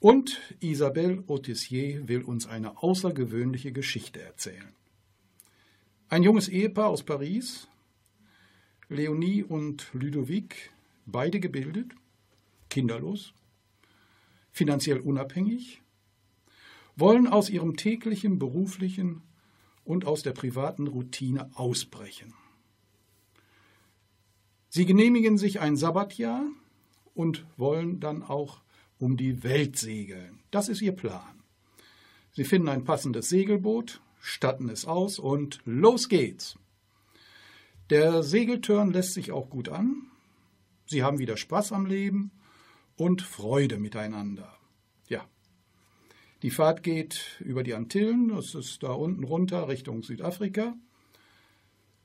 Und 0.00 0.40
Isabelle 0.60 1.24
Autissier 1.26 2.06
will 2.08 2.22
uns 2.22 2.46
eine 2.46 2.82
außergewöhnliche 2.82 3.72
Geschichte 3.72 4.22
erzählen. 4.22 4.72
Ein 6.08 6.22
junges 6.22 6.48
Ehepaar 6.48 6.88
aus 6.88 7.02
Paris, 7.02 7.68
Leonie 8.88 9.42
und 9.42 9.88
Ludovic, 9.92 10.70
beide 11.04 11.40
gebildet, 11.40 11.90
kinderlos, 12.70 13.34
finanziell 14.52 15.00
unabhängig, 15.00 15.82
wollen 16.98 17.26
aus 17.26 17.48
ihrem 17.48 17.76
täglichen 17.76 18.38
beruflichen 18.38 19.22
und 19.84 20.04
aus 20.04 20.22
der 20.22 20.32
privaten 20.32 20.86
Routine 20.86 21.50
ausbrechen. 21.54 22.34
Sie 24.68 24.84
genehmigen 24.84 25.38
sich 25.38 25.60
ein 25.60 25.76
Sabbatjahr 25.76 26.44
und 27.14 27.46
wollen 27.56 28.00
dann 28.00 28.22
auch 28.22 28.60
um 28.98 29.16
die 29.16 29.42
Welt 29.42 29.78
segeln. 29.78 30.40
Das 30.50 30.68
ist 30.68 30.82
ihr 30.82 30.92
Plan. 30.92 31.42
Sie 32.32 32.44
finden 32.44 32.68
ein 32.68 32.84
passendes 32.84 33.28
Segelboot, 33.28 34.00
statten 34.20 34.68
es 34.68 34.84
aus 34.84 35.18
und 35.18 35.60
los 35.64 36.08
geht's. 36.08 36.58
Der 37.90 38.22
Segeltörn 38.22 38.90
lässt 38.90 39.14
sich 39.14 39.32
auch 39.32 39.48
gut 39.48 39.68
an. 39.68 40.10
Sie 40.86 41.02
haben 41.02 41.18
wieder 41.18 41.36
Spaß 41.36 41.72
am 41.72 41.86
Leben 41.86 42.30
und 42.96 43.22
Freude 43.22 43.78
miteinander. 43.78 44.57
Die 46.42 46.50
Fahrt 46.50 46.84
geht 46.84 47.40
über 47.40 47.64
die 47.64 47.74
Antillen, 47.74 48.28
das 48.28 48.54
ist 48.54 48.82
da 48.84 48.92
unten 48.92 49.24
runter 49.24 49.68
Richtung 49.68 50.04
Südafrika. 50.04 50.76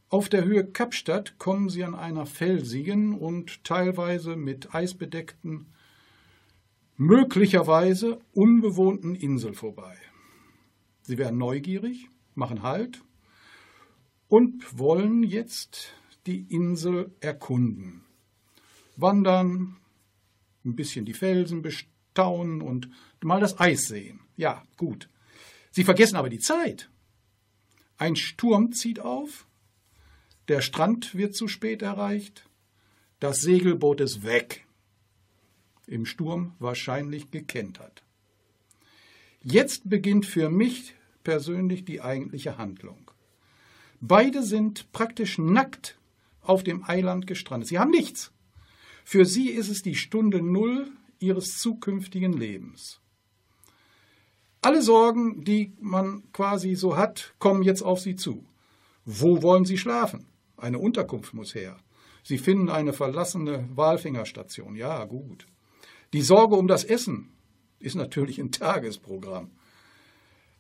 Auf 0.10 0.28
der 0.28 0.44
Höhe 0.44 0.66
Kapstadt 0.66 1.38
kommen 1.38 1.70
sie 1.70 1.84
an 1.84 1.94
einer 1.94 2.26
felsigen 2.26 3.14
und 3.14 3.64
teilweise 3.64 4.36
mit 4.36 4.74
Eis 4.74 4.96
bedeckten, 4.96 5.68
möglicherweise 6.98 8.20
unbewohnten 8.34 9.16
Insel 9.16 9.54
vorbei. 9.54 9.96
Sie 11.04 11.18
werden 11.18 11.38
neugierig, 11.38 12.10
machen 12.34 12.64
Halt 12.64 13.04
und 14.28 14.80
wollen 14.80 15.22
jetzt 15.22 15.94
die 16.26 16.42
Insel 16.50 17.12
erkunden. 17.20 18.02
Wandern, 18.96 19.78
ein 20.66 20.76
bisschen 20.76 21.06
die 21.06 21.14
Felsen 21.14 21.62
bestaunen 21.62 22.62
und 22.62 22.90
mal 23.26 23.40
das 23.40 23.60
Eis 23.60 23.88
sehen. 23.88 24.22
Ja, 24.38 24.64
gut. 24.78 25.10
Sie 25.72 25.84
vergessen 25.84 26.16
aber 26.16 26.30
die 26.30 26.40
Zeit. 26.40 26.90
Ein 27.98 28.16
Sturm 28.16 28.74
zieht 28.74 29.00
auf, 29.00 29.48
der 30.48 30.62
Strand 30.62 31.16
wird 31.16 31.36
zu 31.36 31.48
spät 31.48 31.82
erreicht. 31.82 32.50
Das 33.20 33.42
Segelboot 33.42 34.02
ist 34.02 34.24
weg. 34.24 34.66
Im 35.88 36.06
Sturm 36.06 36.54
wahrscheinlich 36.60 37.32
gekentert. 37.32 38.04
Jetzt 39.42 39.90
beginnt 39.90 40.26
für 40.26 40.50
mich 40.50 40.96
persönlich 41.24 41.86
die 41.86 42.02
eigentliche 42.02 42.58
Handlung. 42.58 43.12
Beide 44.02 44.44
sind 44.44 44.92
praktisch 44.92 45.38
nackt 45.38 45.98
auf 46.42 46.64
dem 46.64 46.84
Eiland 46.84 47.26
gestrandet. 47.28 47.70
Sie 47.70 47.80
haben 47.80 47.92
nichts. 47.92 48.32
Für 49.06 49.26
sie 49.26 49.50
ist 49.50 49.70
es 49.70 49.82
die 49.82 49.96
Stunde 49.96 50.42
Null 50.42 50.92
ihres 51.20 51.58
zukünftigen 51.58 52.34
Lebens. 52.34 53.00
Alle 54.64 54.82
Sorgen, 54.82 55.44
die 55.44 55.74
man 55.82 56.24
quasi 56.32 56.76
so 56.76 56.96
hat, 56.96 57.34
kommen 57.38 57.64
jetzt 57.64 57.82
auf 57.82 58.00
sie 58.00 58.16
zu. 58.16 58.46
Wo 59.04 59.42
wollen 59.42 59.66
sie 59.66 59.78
schlafen? 59.78 60.26
Eine 60.56 60.80
Unterkunft 60.80 61.34
muss 61.34 61.54
her. 61.54 61.76
Sie 62.24 62.38
finden 62.38 62.70
eine 62.70 62.94
verlassene 62.94 63.68
Walfingerstation. 63.76 64.78
Ja, 64.78 65.04
gut. 65.04 65.48
Die 66.14 66.22
Sorge 66.22 66.56
um 66.56 66.70
das 66.70 66.86
Essen 66.86 67.34
ist 67.80 67.96
natürlich 67.96 68.40
ein 68.40 68.54
Tagesprogramm. 68.54 69.52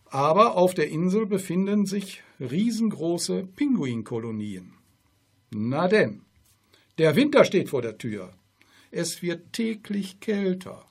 Aber 0.07 0.57
auf 0.57 0.73
der 0.73 0.89
Insel 0.89 1.25
befinden 1.25 1.85
sich 1.85 2.23
riesengroße 2.41 3.47
Pinguinkolonien. 3.55 4.73
Na 5.51 5.87
denn, 5.87 6.23
der 6.97 7.15
Winter 7.15 7.45
steht 7.45 7.69
vor 7.69 7.81
der 7.81 7.97
Tür. 7.97 8.33
Es 8.91 9.21
wird 9.21 9.53
täglich 9.53 10.19
kälter, 10.19 10.85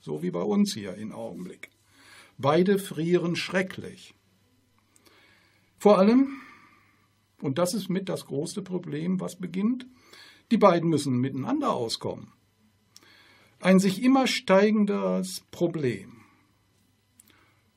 so 0.00 0.24
wie 0.24 0.32
bei 0.32 0.42
uns 0.42 0.74
hier 0.74 0.96
im 0.96 1.12
Augenblick. 1.12 1.70
Beide 2.38 2.78
frieren 2.78 3.36
schrecklich. 3.36 4.14
Vor 5.78 5.98
allem 5.98 6.40
und 7.40 7.58
das 7.58 7.74
ist 7.74 7.88
mit 7.88 8.08
das 8.08 8.26
große 8.26 8.62
Problem, 8.62 9.20
was 9.20 9.36
beginnt. 9.36 9.86
Die 10.50 10.58
beiden 10.58 10.88
müssen 10.88 11.18
miteinander 11.18 11.72
auskommen. 11.72 12.32
Ein 13.60 13.78
sich 13.78 14.02
immer 14.02 14.26
steigendes 14.26 15.42
Problem. 15.50 16.16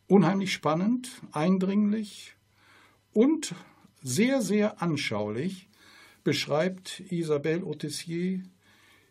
Unheimlich 0.08 0.54
spannend, 0.54 1.10
eindringlich 1.32 2.36
und 3.14 3.56
sehr, 4.02 4.42
sehr 4.42 4.82
anschaulich 4.82 5.70
beschreibt 6.24 7.00
Isabelle 7.12 7.66
Autissier, 7.66 8.44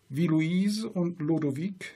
wie 0.09 0.27
Louise 0.27 0.89
und 0.89 1.21
Lodovic 1.21 1.95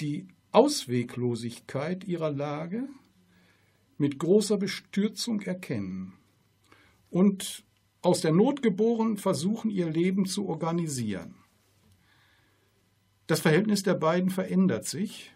die 0.00 0.28
Ausweglosigkeit 0.52 2.04
ihrer 2.04 2.30
Lage 2.30 2.88
mit 3.98 4.18
großer 4.18 4.56
Bestürzung 4.56 5.40
erkennen 5.42 6.14
und 7.10 7.64
aus 8.02 8.20
der 8.22 8.32
Not 8.32 8.62
geboren 8.62 9.16
versuchen, 9.16 9.70
ihr 9.70 9.90
Leben 9.90 10.26
zu 10.26 10.48
organisieren. 10.48 11.34
Das 13.26 13.40
Verhältnis 13.40 13.82
der 13.82 13.94
beiden 13.94 14.30
verändert 14.30 14.86
sich. 14.86 15.32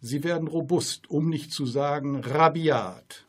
Sie 0.00 0.24
werden 0.24 0.48
robust, 0.48 1.10
um 1.10 1.28
nicht 1.28 1.52
zu 1.52 1.66
sagen 1.66 2.16
rabiat. 2.16 3.26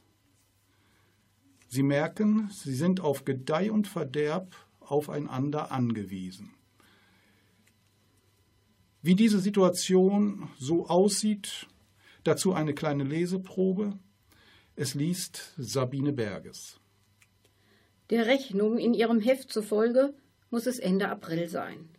Sie 1.68 1.84
merken, 1.84 2.50
sie 2.52 2.74
sind 2.74 3.02
auf 3.02 3.26
Gedeih 3.26 3.72
und 3.72 3.88
Verderb 3.88 4.56
aufeinander 4.80 5.72
angewiesen. 5.72 6.52
Wie 9.02 9.16
diese 9.16 9.40
Situation 9.40 10.50
so 10.58 10.88
aussieht, 10.88 11.68
Dazu 12.24 12.54
eine 12.54 12.74
kleine 12.74 13.04
Leseprobe. 13.04 13.98
Es 14.76 14.94
liest 14.94 15.54
Sabine 15.58 16.14
Berges. 16.14 16.80
Der 18.10 18.26
Rechnung 18.26 18.78
in 18.78 18.94
ihrem 18.94 19.20
Heft 19.20 19.52
zufolge 19.52 20.14
muss 20.50 20.66
es 20.66 20.80
Ende 20.80 21.10
April 21.10 21.48
sein. 21.48 21.90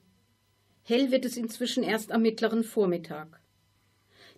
Hell 0.82 1.10
wird 1.10 1.24
es 1.24 1.36
inzwischen 1.36 1.82
erst 1.82 2.12
am 2.12 2.22
mittleren 2.22 2.64
Vormittag. 2.64 3.40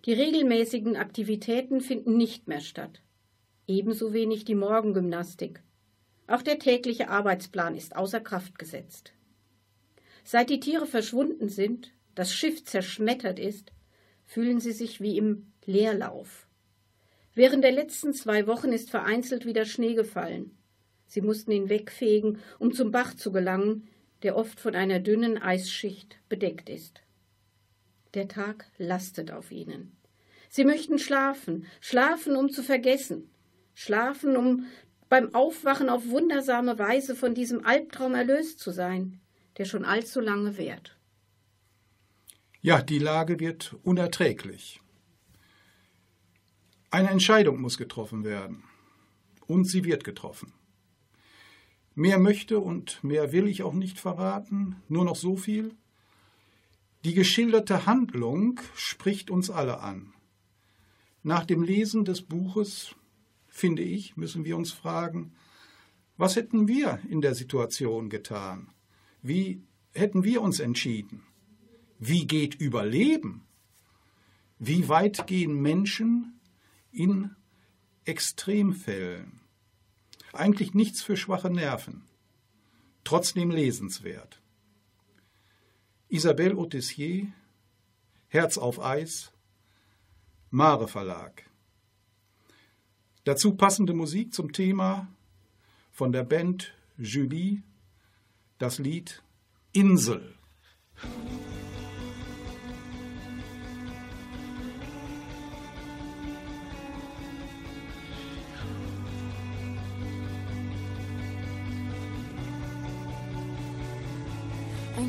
Die 0.05 0.13
regelmäßigen 0.13 0.95
Aktivitäten 0.95 1.81
finden 1.81 2.17
nicht 2.17 2.47
mehr 2.47 2.59
statt. 2.59 3.01
Ebenso 3.67 4.13
wenig 4.13 4.45
die 4.45 4.55
Morgengymnastik. 4.55 5.63
Auch 6.27 6.41
der 6.41 6.59
tägliche 6.59 7.09
Arbeitsplan 7.09 7.75
ist 7.75 7.95
außer 7.95 8.19
Kraft 8.19 8.59
gesetzt. 8.59 9.13
Seit 10.23 10.49
die 10.49 10.59
Tiere 10.59 10.85
verschwunden 10.85 11.49
sind, 11.49 11.93
das 12.15 12.33
Schiff 12.33 12.63
zerschmettert 12.63 13.39
ist, 13.39 13.71
fühlen 14.25 14.59
sie 14.59 14.71
sich 14.71 15.01
wie 15.01 15.17
im 15.17 15.51
Leerlauf. 15.65 16.47
Während 17.35 17.63
der 17.63 17.71
letzten 17.71 18.13
zwei 18.13 18.47
Wochen 18.47 18.71
ist 18.71 18.91
vereinzelt 18.91 19.45
wieder 19.45 19.65
Schnee 19.65 19.95
gefallen. 19.95 20.57
Sie 21.07 21.21
mussten 21.21 21.51
ihn 21.51 21.69
wegfegen, 21.69 22.39
um 22.59 22.73
zum 22.73 22.91
Bach 22.91 23.15
zu 23.15 23.31
gelangen, 23.31 23.87
der 24.21 24.35
oft 24.35 24.59
von 24.59 24.75
einer 24.75 24.99
dünnen 24.99 25.37
Eisschicht 25.37 26.17
bedeckt 26.29 26.69
ist. 26.69 27.01
Der 28.13 28.27
Tag 28.27 28.65
lastet 28.77 29.31
auf 29.31 29.51
ihnen. 29.51 29.97
Sie 30.49 30.65
möchten 30.65 30.99
schlafen, 30.99 31.65
schlafen, 31.81 32.35
um 32.35 32.51
zu 32.51 32.61
vergessen, 32.61 33.29
schlafen, 33.73 34.37
um 34.37 34.67
beim 35.09 35.33
Aufwachen 35.33 35.89
auf 35.89 36.09
wundersame 36.09 36.77
Weise 36.77 37.15
von 37.15 37.33
diesem 37.33 37.65
Albtraum 37.65 38.13
erlöst 38.13 38.59
zu 38.59 38.71
sein, 38.71 39.19
der 39.57 39.65
schon 39.65 39.85
allzu 39.85 40.19
lange 40.19 40.57
währt. 40.57 40.92
Ja, 42.65 42.81
die 42.81 42.97
Lage 42.97 43.41
wird 43.41 43.75
unerträglich. 43.83 44.79
Eine 46.91 47.09
Entscheidung 47.09 47.59
muss 47.59 47.77
getroffen 47.77 48.23
werden. 48.23 48.63
Und 49.47 49.65
sie 49.65 49.83
wird 49.83 50.05
getroffen. 50.05 50.53
Mehr 51.93 52.19
möchte 52.19 52.59
und 52.59 53.03
mehr 53.03 53.33
will 53.33 53.49
ich 53.49 53.63
auch 53.63 53.73
nicht 53.73 53.99
verraten, 53.99 54.77
nur 54.87 55.03
noch 55.03 55.17
so 55.17 55.35
viel. 55.35 55.75
Die 57.03 57.13
geschilderte 57.13 57.85
Handlung 57.85 58.61
spricht 58.75 59.29
uns 59.29 59.49
alle 59.49 59.81
an. 59.81 60.13
Nach 61.21 61.43
dem 61.43 61.63
Lesen 61.63 62.05
des 62.05 62.21
Buches, 62.21 62.95
finde 63.49 63.81
ich, 63.81 64.15
müssen 64.15 64.45
wir 64.45 64.55
uns 64.55 64.71
fragen, 64.71 65.33
was 66.15 66.37
hätten 66.37 66.69
wir 66.69 67.01
in 67.09 67.19
der 67.19 67.35
Situation 67.35 68.09
getan? 68.09 68.69
Wie 69.21 69.61
hätten 69.93 70.23
wir 70.23 70.41
uns 70.41 70.61
entschieden? 70.61 71.23
Wie 72.05 72.27
geht 72.27 72.55
Überleben? 72.55 73.45
Wie 74.59 74.89
weit 74.89 75.25
gehen 75.25 75.61
Menschen 75.61 76.37
in 76.91 77.33
Extremfällen. 78.03 79.39
Eigentlich 80.33 80.73
nichts 80.73 81.01
für 81.01 81.15
schwache 81.15 81.49
Nerven, 81.49 82.03
trotzdem 83.05 83.51
lesenswert. 83.51 84.41
Isabelle 86.09 86.57
Autissier, 86.57 87.31
Herz 88.27 88.57
auf 88.57 88.81
Eis, 88.83 89.31
Mare 90.49 90.89
Verlag. 90.89 91.49
Dazu 93.23 93.55
passende 93.55 93.93
Musik 93.93 94.33
zum 94.33 94.51
Thema 94.51 95.07
von 95.93 96.11
der 96.11 96.25
Band 96.25 96.73
Julie, 96.97 97.63
das 98.57 98.77
Lied 98.77 99.23
Insel. 99.71 100.35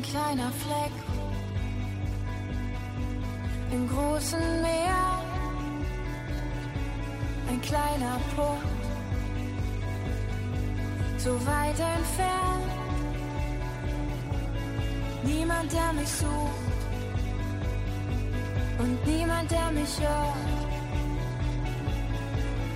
Kleiner 0.09 0.51
Fleck 0.51 0.95
im 3.71 3.87
großen 3.87 4.61
Meer, 4.61 5.21
ein 7.49 7.61
kleiner 7.61 8.19
Punkt, 8.35 8.85
so 11.17 11.33
weit 11.45 11.79
entfernt. 11.79 12.71
Niemand, 15.23 15.73
der 15.73 15.93
mich 15.93 16.09
sucht 16.09 16.75
und 18.77 19.07
niemand, 19.07 19.49
der 19.49 19.71
mich 19.71 19.99
hört. 19.99 20.35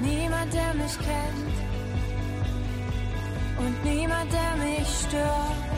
Niemand, 0.01 0.53
der 0.53 0.73
mich 0.73 0.97
kennt 0.97 1.57
und 3.59 3.83
niemand, 3.83 4.31
der 4.31 4.55
mich 4.65 4.87
stört. 5.07 5.68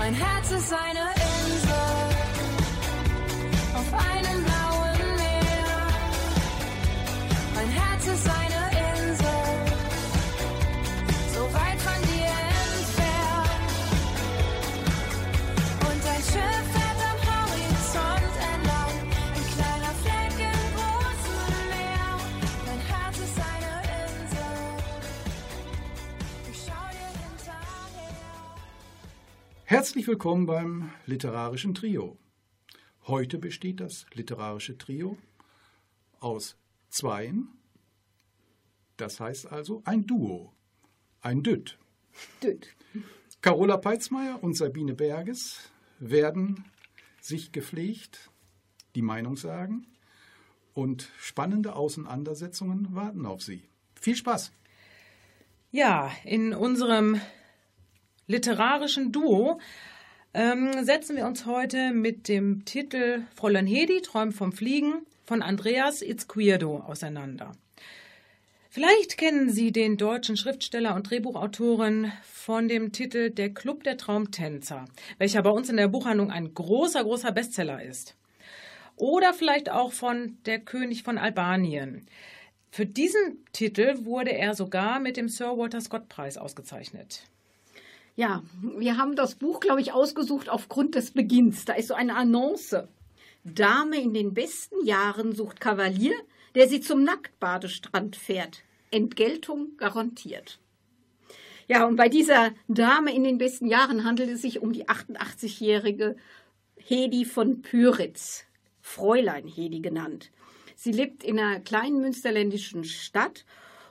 Mein 0.00 0.14
Herz 0.14 0.50
ist 0.50 0.72
eine 0.72 1.19
Herzlich 29.70 30.08
willkommen 30.08 30.46
beim 30.46 30.90
literarischen 31.06 31.74
Trio. 31.74 32.18
Heute 33.06 33.38
besteht 33.38 33.78
das 33.78 34.04
literarische 34.14 34.76
Trio 34.76 35.16
aus 36.18 36.56
Zweien. 36.88 37.46
Das 38.96 39.20
heißt 39.20 39.46
also 39.52 39.80
ein 39.84 40.08
Duo, 40.08 40.52
ein 41.20 41.44
Dütt. 41.44 41.78
Düt. 42.42 42.74
Carola 43.42 43.76
Peitzmeier 43.76 44.42
und 44.42 44.56
Sabine 44.56 44.92
Berges 44.94 45.70
werden 46.00 46.64
sich 47.20 47.52
gepflegt 47.52 48.28
die 48.96 49.02
Meinung 49.02 49.36
sagen 49.36 49.86
und 50.74 51.12
spannende 51.16 51.76
Auseinandersetzungen 51.76 52.92
warten 52.92 53.24
auf 53.24 53.40
sie. 53.40 53.62
Viel 53.94 54.16
Spaß! 54.16 54.50
Ja, 55.70 56.10
in 56.24 56.54
unserem 56.54 57.20
literarischen 58.30 59.12
Duo 59.12 59.60
ähm, 60.32 60.84
setzen 60.84 61.16
wir 61.16 61.26
uns 61.26 61.46
heute 61.46 61.92
mit 61.92 62.28
dem 62.28 62.64
Titel 62.64 63.22
Fräulein 63.34 63.66
Hedi 63.66 64.00
träumt 64.02 64.34
vom 64.34 64.52
Fliegen 64.52 65.04
von 65.24 65.42
Andreas 65.42 66.00
Izquierdo 66.00 66.78
auseinander. 66.78 67.52
Vielleicht 68.72 69.18
kennen 69.18 69.50
Sie 69.50 69.72
den 69.72 69.96
deutschen 69.96 70.36
Schriftsteller 70.36 70.94
und 70.94 71.10
Drehbuchautoren 71.10 72.12
von 72.22 72.68
dem 72.68 72.92
Titel 72.92 73.30
Der 73.30 73.52
Club 73.52 73.82
der 73.82 73.96
Traumtänzer, 73.96 74.84
welcher 75.18 75.42
bei 75.42 75.50
uns 75.50 75.68
in 75.68 75.76
der 75.76 75.88
Buchhandlung 75.88 76.30
ein 76.30 76.54
großer, 76.54 77.02
großer 77.02 77.32
Bestseller 77.32 77.82
ist. 77.82 78.14
Oder 78.94 79.34
vielleicht 79.34 79.72
auch 79.72 79.92
von 79.92 80.38
Der 80.46 80.60
König 80.60 81.02
von 81.02 81.18
Albanien. 81.18 82.06
Für 82.70 82.86
diesen 82.86 83.44
Titel 83.52 84.04
wurde 84.04 84.30
er 84.30 84.54
sogar 84.54 85.00
mit 85.00 85.16
dem 85.16 85.28
Sir 85.28 85.58
Walter 85.58 85.80
Scott 85.80 86.08
Preis 86.08 86.38
ausgezeichnet. 86.38 87.24
Ja, 88.20 88.42
wir 88.60 88.98
haben 88.98 89.16
das 89.16 89.34
Buch, 89.34 89.60
glaube 89.60 89.80
ich, 89.80 89.94
ausgesucht 89.94 90.50
aufgrund 90.50 90.94
des 90.94 91.12
Beginns. 91.12 91.64
Da 91.64 91.72
ist 91.72 91.88
so 91.88 91.94
eine 91.94 92.16
Annonce. 92.16 92.86
Dame 93.44 93.98
in 93.98 94.12
den 94.12 94.34
besten 94.34 94.84
Jahren 94.84 95.34
sucht 95.34 95.58
Kavalier, 95.58 96.12
der 96.54 96.68
sie 96.68 96.82
zum 96.82 97.02
Nacktbadestrand 97.02 98.16
fährt. 98.16 98.62
Entgeltung 98.90 99.78
garantiert. 99.78 100.58
Ja, 101.66 101.86
und 101.86 101.96
bei 101.96 102.10
dieser 102.10 102.50
Dame 102.68 103.14
in 103.14 103.24
den 103.24 103.38
besten 103.38 103.64
Jahren 103.64 104.04
handelt 104.04 104.28
es 104.28 104.42
sich 104.42 104.60
um 104.60 104.74
die 104.74 104.86
88-jährige 104.86 106.16
Hedi 106.76 107.24
von 107.24 107.62
Pyritz, 107.62 108.44
Fräulein 108.82 109.48
Hedi 109.48 109.80
genannt. 109.80 110.30
Sie 110.76 110.92
lebt 110.92 111.24
in 111.24 111.38
einer 111.38 111.60
kleinen 111.60 112.02
münsterländischen 112.02 112.84
Stadt 112.84 113.46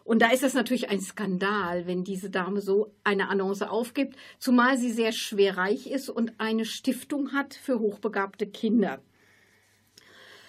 und 0.10 0.24
da 0.24 0.32
ist 0.32 0.42
es 0.42 0.56
natürlich 0.56 0.90
ein 0.90 1.02
Skandal, 1.02 1.86
wenn 1.86 2.04
diese 2.04 2.32
Dame 2.32 2.62
so 2.62 2.92
eine 3.04 3.30
Annonce 3.30 3.62
aufgibt, 3.62 4.16
zumal 4.40 4.76
sie 4.76 4.92
sehr 4.92 5.12
schwer 5.12 5.56
reich 5.56 5.86
ist 5.86 6.10
und 6.10 6.34
eine 6.40 6.66
Stiftung 6.66 7.32
hat 7.32 7.54
für 7.54 7.80
hochbegabte 7.80 8.48
Kinder. 8.48 9.04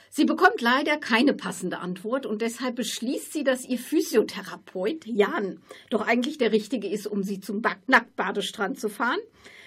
Sie 0.08 0.24
bekommt 0.24 0.62
leider 0.62 0.96
keine 0.96 1.34
passende 1.34 1.80
Antwort 1.80 2.24
und 2.24 2.40
deshalb 2.40 2.76
beschließt 2.76 3.34
sie, 3.34 3.44
dass 3.44 3.66
ihr 3.66 3.78
Physiotherapeut 3.78 5.04
Jan 5.04 5.60
doch 5.90 6.06
eigentlich 6.06 6.38
der 6.38 6.52
Richtige 6.52 6.88
ist, 6.88 7.06
um 7.06 7.22
sie 7.22 7.40
zum 7.40 7.60
Ba- 7.60 7.76
Nacktbadestrand 7.86 8.80
zu 8.80 8.88
fahren. 8.88 9.20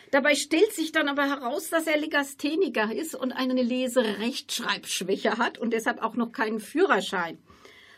Dabei 0.09 0.33
stellt 0.33 0.73
sich 0.73 0.91
dann 0.91 1.07
aber 1.07 1.29
heraus, 1.29 1.69
dass 1.69 1.85
er 1.85 1.99
Legastheniker 1.99 2.91
ist 2.91 3.13
und 3.13 3.31
eine 3.31 3.61
Leserechtschreibschwäche 3.61 5.37
hat 5.37 5.59
und 5.59 5.71
deshalb 5.71 6.01
auch 6.01 6.15
noch 6.15 6.31
keinen 6.31 6.59
Führerschein. 6.59 7.37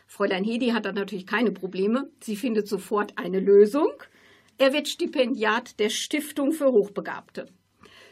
Fräulein 0.06 0.44
Hedi 0.44 0.68
hat 0.68 0.84
dann 0.84 0.94
natürlich 0.94 1.26
keine 1.26 1.52
Probleme. 1.52 2.08
Sie 2.20 2.36
findet 2.36 2.68
sofort 2.68 3.12
eine 3.16 3.40
Lösung. 3.40 3.92
Er 4.58 4.72
wird 4.72 4.88
Stipendiat 4.88 5.78
der 5.78 5.90
Stiftung 5.90 6.52
für 6.52 6.72
Hochbegabte. 6.72 7.46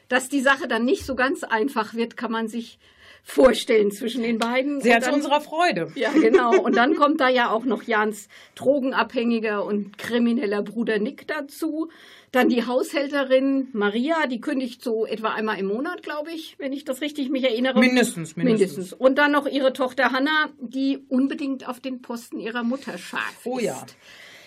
Dass 0.09 0.29
die 0.29 0.41
Sache 0.41 0.69
dann 0.69 0.85
nicht 0.85 1.07
so 1.07 1.15
ganz 1.15 1.45
einfach 1.45 1.95
wird, 1.95 2.17
kann 2.17 2.31
man 2.31 2.49
sich 2.49 2.79
vorstellen 3.23 3.91
zwischen 3.91 4.23
den 4.23 4.39
beiden. 4.39 4.83
Sehr 4.83 5.01
zu 5.01 5.13
unserer 5.13 5.41
Freude. 5.41 5.91
ja, 5.95 6.13
genau. 6.13 6.61
Und 6.61 6.77
dann 6.77 6.95
kommt 6.95 7.21
da 7.21 7.31
ja 7.31 7.51
auch 7.51 7.65
noch 7.65 7.83
Jans 7.85 8.29
drogenabhängiger 8.55 9.65
und 9.65 9.97
krimineller 9.97 10.63
Bruder 10.63 10.99
Nick 10.99 11.27
dazu. 11.27 11.89
Dann 12.35 12.49
die 12.49 12.67
Haushälterin 12.67 13.69
Maria, 13.73 14.27
die 14.27 14.41
kündigt 14.41 14.83
so 14.83 15.07
etwa 15.07 15.33
einmal 15.33 15.59
im 15.59 15.67
Monat, 15.67 16.03
glaube 16.03 16.33
ich, 16.33 16.57
wenn 16.59 16.73
ich 16.73 16.85
das 16.85 17.01
richtig 17.01 17.31
mich 17.31 17.45
erinnere. 17.45 17.79
Mindestens, 17.79 18.37
mindestens. 18.37 18.93
Und 18.93 19.17
dann 19.19 19.33
noch 19.33 19.47
ihre 19.47 19.73
Tochter 19.73 20.11
Hanna, 20.11 20.49
die 20.61 20.99
unbedingt 21.09 21.69
auf 21.69 21.81
den 21.81 22.03
Posten 22.03 22.41
ihrer 22.41 22.63
Mutter 22.65 22.99
scharf 22.99 23.41
Oh 23.45 23.59
ist. 23.59 23.65
ja. 23.65 23.87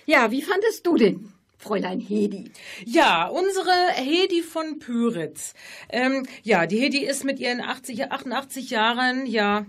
Ja, 0.05 0.31
wie 0.31 0.41
fandest 0.41 0.87
du 0.87 0.95
denn, 0.95 1.33
Fräulein 1.57 1.99
Hedi? 1.99 2.51
Ja, 2.85 3.27
unsere 3.27 3.71
Hedi 3.95 4.41
von 4.41 4.79
Pyritz. 4.79 5.53
Ähm, 5.89 6.25
ja, 6.43 6.65
die 6.65 6.79
Hedi 6.79 6.99
ist 7.05 7.25
mit 7.25 7.39
ihren 7.39 7.59
80, 7.59 8.11
88 8.11 8.69
Jahren 8.69 9.25
ja 9.25 9.65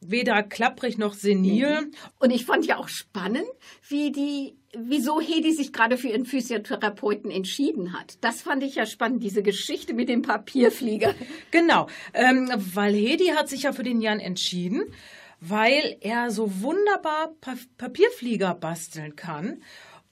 weder 0.00 0.42
klapprig 0.42 0.98
noch 0.98 1.14
senil. 1.14 1.90
Und 2.18 2.30
ich 2.30 2.44
fand 2.44 2.66
ja 2.66 2.76
auch 2.76 2.88
spannend, 2.88 3.46
wie 3.88 4.12
die, 4.12 4.57
wieso 4.76 5.20
Hedi 5.20 5.52
sich 5.52 5.72
gerade 5.72 5.96
für 5.96 6.08
ihren 6.08 6.26
Physiotherapeuten 6.26 7.30
entschieden 7.30 7.92
hat. 7.92 8.18
Das 8.20 8.42
fand 8.42 8.62
ich 8.62 8.74
ja 8.74 8.86
spannend, 8.86 9.22
diese 9.22 9.42
Geschichte 9.42 9.94
mit 9.94 10.08
dem 10.08 10.22
Papierflieger. 10.22 11.14
Genau, 11.50 11.86
ähm, 12.12 12.50
weil 12.74 12.94
Hedi 12.94 13.28
hat 13.28 13.48
sich 13.48 13.62
ja 13.62 13.72
für 13.72 13.82
den 13.82 14.00
Jan 14.00 14.20
entschieden, 14.20 14.82
weil 15.40 15.96
er 16.00 16.30
so 16.30 16.62
wunderbar 16.62 17.32
pa 17.40 17.54
Papierflieger 17.78 18.54
basteln 18.54 19.16
kann 19.16 19.62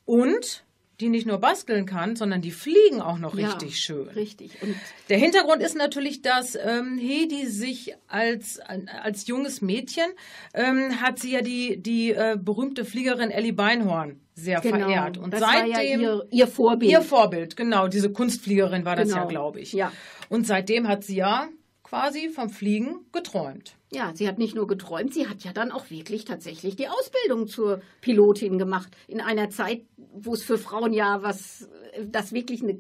und 0.05 0.65
die 1.01 1.11
nicht 1.11 1.27
nur 1.27 1.39
basteln 1.39 1.85
kann, 1.85 2.17
sondern 2.17 2.41
die 2.41 2.53
fliegen 2.53 3.03
auch 3.03 3.19
noch 3.19 3.37
Ja, 3.37 3.51
richtig 3.51 3.79
schön. 3.79 4.09
Richtig. 4.09 4.63
Und 4.63 4.75
Der 5.11 5.19
Hintergrund 5.19 5.63
ist 5.63 5.77
natürlich, 5.77 6.23
dass 6.23 6.57
ähm, 6.57 6.97
Hedi 6.97 7.47
sich 7.47 7.95
als, 8.09 8.61
als 8.61 9.27
junges 9.27 9.61
Mädchen 9.61 10.07
ähm, 10.55 11.01
hat 11.03 11.19
sie 11.19 11.33
ja 11.33 11.43
die, 11.43 11.77
die 11.83 12.13
äh, 12.13 12.39
berühmte 12.41 12.87
Fliegerin 12.87 13.31
Ellie 13.31 13.53
Beinhorn 13.53 14.21
sehr 14.37 14.61
verehrt. 14.63 15.17
Und 15.19 15.31
Genau. 15.31 15.39
das 15.39 15.41
war 15.41 15.53
seitdem 15.67 16.01
ja 16.01 16.15
ihr, 16.15 16.27
ihr 16.31 16.47
Vorbild. 16.47 16.93
Ihr 16.93 17.01
Vorbild, 17.01 17.57
genau. 17.57 17.89
Diese 17.89 18.13
Kunstfliegerin 18.13 18.85
war 18.85 18.95
das 18.95 19.09
Genau. 19.09 19.23
ja, 19.23 19.25
glaube 19.25 19.61
ich. 19.61 19.73
Ja. 19.73 19.91
Und 20.29 20.47
seitdem 20.47 20.87
hat 20.87 21.03
sie 21.05 21.17
ja 21.17 21.49
quasi 21.83 22.29
vom 22.29 22.51
Fliegen 22.51 23.07
geträumt. 23.13 23.77
Ja, 23.93 24.13
sie 24.15 24.29
hat 24.29 24.39
nicht 24.39 24.55
nur 24.55 24.67
geträumt, 24.67 25.15
sie 25.15 25.29
hat 25.29 25.45
ja 25.45 25.53
dann 25.53 25.71
auch 25.73 25.89
wirklich 25.91 26.25
tatsächlich 26.25 26.77
die 26.77 26.89
Ausbildung 26.89 27.47
zur 27.47 27.81
Pilotin 28.01 28.59
gemacht. 28.59 28.89
In 29.09 29.21
einer 29.21 29.49
Zeit, 29.51 29.83
wo 29.97 30.35
es 30.35 30.43
für 30.43 30.59
Frauen 30.59 30.93
ja 30.93 31.23
was, 31.23 31.69
das 32.05 32.33
wirklich 32.33 32.63
eine 32.63 32.79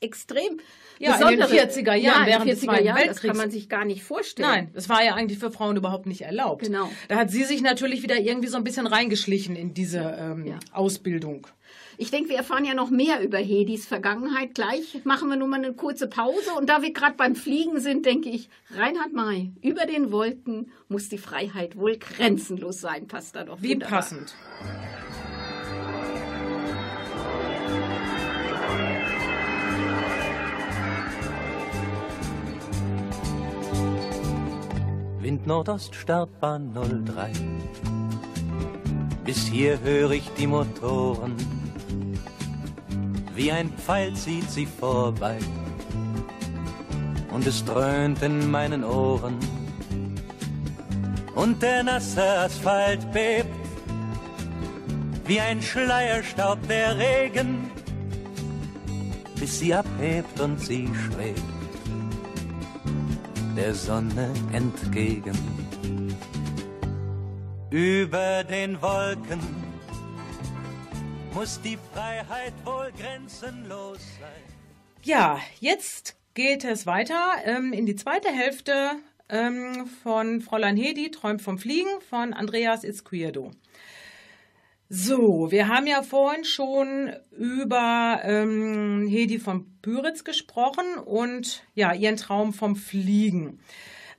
extrem 0.00 0.58
Ja, 0.98 1.14
in 1.14 1.28
den 1.28 1.38
besondere... 1.40 1.68
40er 1.68 1.94
Jahren, 1.94 2.22
ja, 2.22 2.26
während 2.26 2.42
in 2.42 2.48
den 2.48 2.54
des 2.54 2.62
40er 2.62 2.66
Zweiten 2.66 2.84
Jahren, 2.86 2.96
das 2.98 3.06
Weltkriegs. 3.06 3.26
kann 3.28 3.36
man 3.36 3.50
sich 3.50 3.68
gar 3.68 3.84
nicht 3.84 4.02
vorstellen. 4.04 4.48
Nein, 4.48 4.70
das 4.74 4.88
war 4.88 5.02
ja 5.04 5.14
eigentlich 5.14 5.38
für 5.38 5.50
Frauen 5.50 5.76
überhaupt 5.76 6.06
nicht 6.06 6.22
erlaubt. 6.22 6.64
Genau. 6.64 6.90
Da 7.08 7.16
hat 7.16 7.30
sie 7.30 7.44
sich 7.44 7.62
natürlich 7.62 8.02
wieder 8.02 8.18
irgendwie 8.18 8.48
so 8.48 8.56
ein 8.56 8.64
bisschen 8.64 8.86
reingeschlichen 8.86 9.56
in 9.56 9.74
diese 9.74 9.98
ähm, 10.18 10.46
Ja. 10.46 10.58
Ausbildung. 10.72 11.46
Ich 11.98 12.10
denke, 12.10 12.28
wir 12.28 12.36
erfahren 12.36 12.66
ja 12.66 12.74
noch 12.74 12.90
mehr 12.90 13.22
über 13.22 13.38
Hedis 13.38 13.86
Vergangenheit. 13.86 14.54
Gleich 14.54 15.00
machen 15.04 15.30
wir 15.30 15.36
nur 15.36 15.48
mal 15.48 15.56
eine 15.56 15.72
kurze 15.72 16.08
Pause. 16.08 16.52
Und 16.58 16.68
da 16.68 16.82
wir 16.82 16.92
gerade 16.92 17.16
beim 17.16 17.34
Fliegen 17.34 17.80
sind, 17.80 18.04
denke 18.04 18.28
ich, 18.28 18.50
Reinhard 18.74 19.14
May, 19.14 19.50
über 19.62 19.86
den 19.86 20.12
Wolken 20.12 20.70
muss 20.88 21.08
die 21.08 21.16
Freiheit 21.16 21.76
wohl 21.76 21.96
grenzenlos 21.96 22.80
sein. 22.82 23.08
Passt 23.08 23.34
da 23.34 23.44
doch 23.44 23.62
Wie 23.62 23.70
wunderbar. 23.70 23.98
passend. 24.00 24.34
Wind 35.26 35.44
Nordost 35.44 35.92
Startbahn 35.92 36.72
03. 36.72 37.32
Bis 39.24 39.48
hier 39.48 39.80
höre 39.80 40.12
ich 40.12 40.30
die 40.38 40.46
Motoren, 40.46 41.34
wie 43.34 43.50
ein 43.50 43.70
Pfeil 43.70 44.14
zieht 44.14 44.48
sie 44.48 44.66
vorbei. 44.66 45.36
Und 47.34 47.44
es 47.44 47.64
dröhnt 47.64 48.22
in 48.22 48.52
meinen 48.52 48.84
Ohren. 48.84 49.36
Und 51.34 51.60
der 51.60 51.82
nasse 51.82 52.22
Asphalt 52.22 53.10
bebt, 53.10 53.50
wie 55.24 55.40
ein 55.40 55.60
Schleierstaub 55.60 56.58
der 56.68 56.96
Regen, 56.98 57.68
bis 59.40 59.58
sie 59.58 59.74
abhebt 59.74 60.38
und 60.38 60.60
sie 60.60 60.88
schwebt 60.94 61.55
der 63.56 63.74
Sonne 63.74 64.32
entgegen. 64.52 65.36
Über 67.70 68.44
den 68.44 68.80
Wolken 68.82 69.40
muss 71.32 71.60
die 71.62 71.78
Freiheit 71.92 72.52
wohl 72.64 72.92
grenzenlos 73.00 73.98
sein. 74.20 74.56
Ja, 75.02 75.40
jetzt 75.60 76.16
geht 76.34 76.64
es 76.64 76.86
weiter 76.86 77.16
ähm, 77.44 77.72
in 77.72 77.86
die 77.86 77.96
zweite 77.96 78.28
Hälfte 78.28 78.92
ähm, 79.28 79.86
von 80.02 80.40
Fräulein 80.42 80.76
Hedi, 80.76 81.10
Träumt 81.10 81.40
vom 81.42 81.58
Fliegen 81.58 82.00
von 82.08 82.34
Andreas 82.34 82.84
Izquierdo. 82.84 83.52
So, 84.88 85.50
wir 85.50 85.66
haben 85.66 85.88
ja 85.88 86.02
vorhin 86.02 86.44
schon 86.44 87.12
über 87.32 88.20
ähm, 88.22 89.08
Hedi 89.08 89.40
von 89.40 89.66
Pyritz 89.82 90.22
gesprochen 90.22 90.84
und 91.04 91.64
ja, 91.74 91.92
ihren 91.92 92.16
Traum 92.16 92.52
vom 92.52 92.76
Fliegen. 92.76 93.58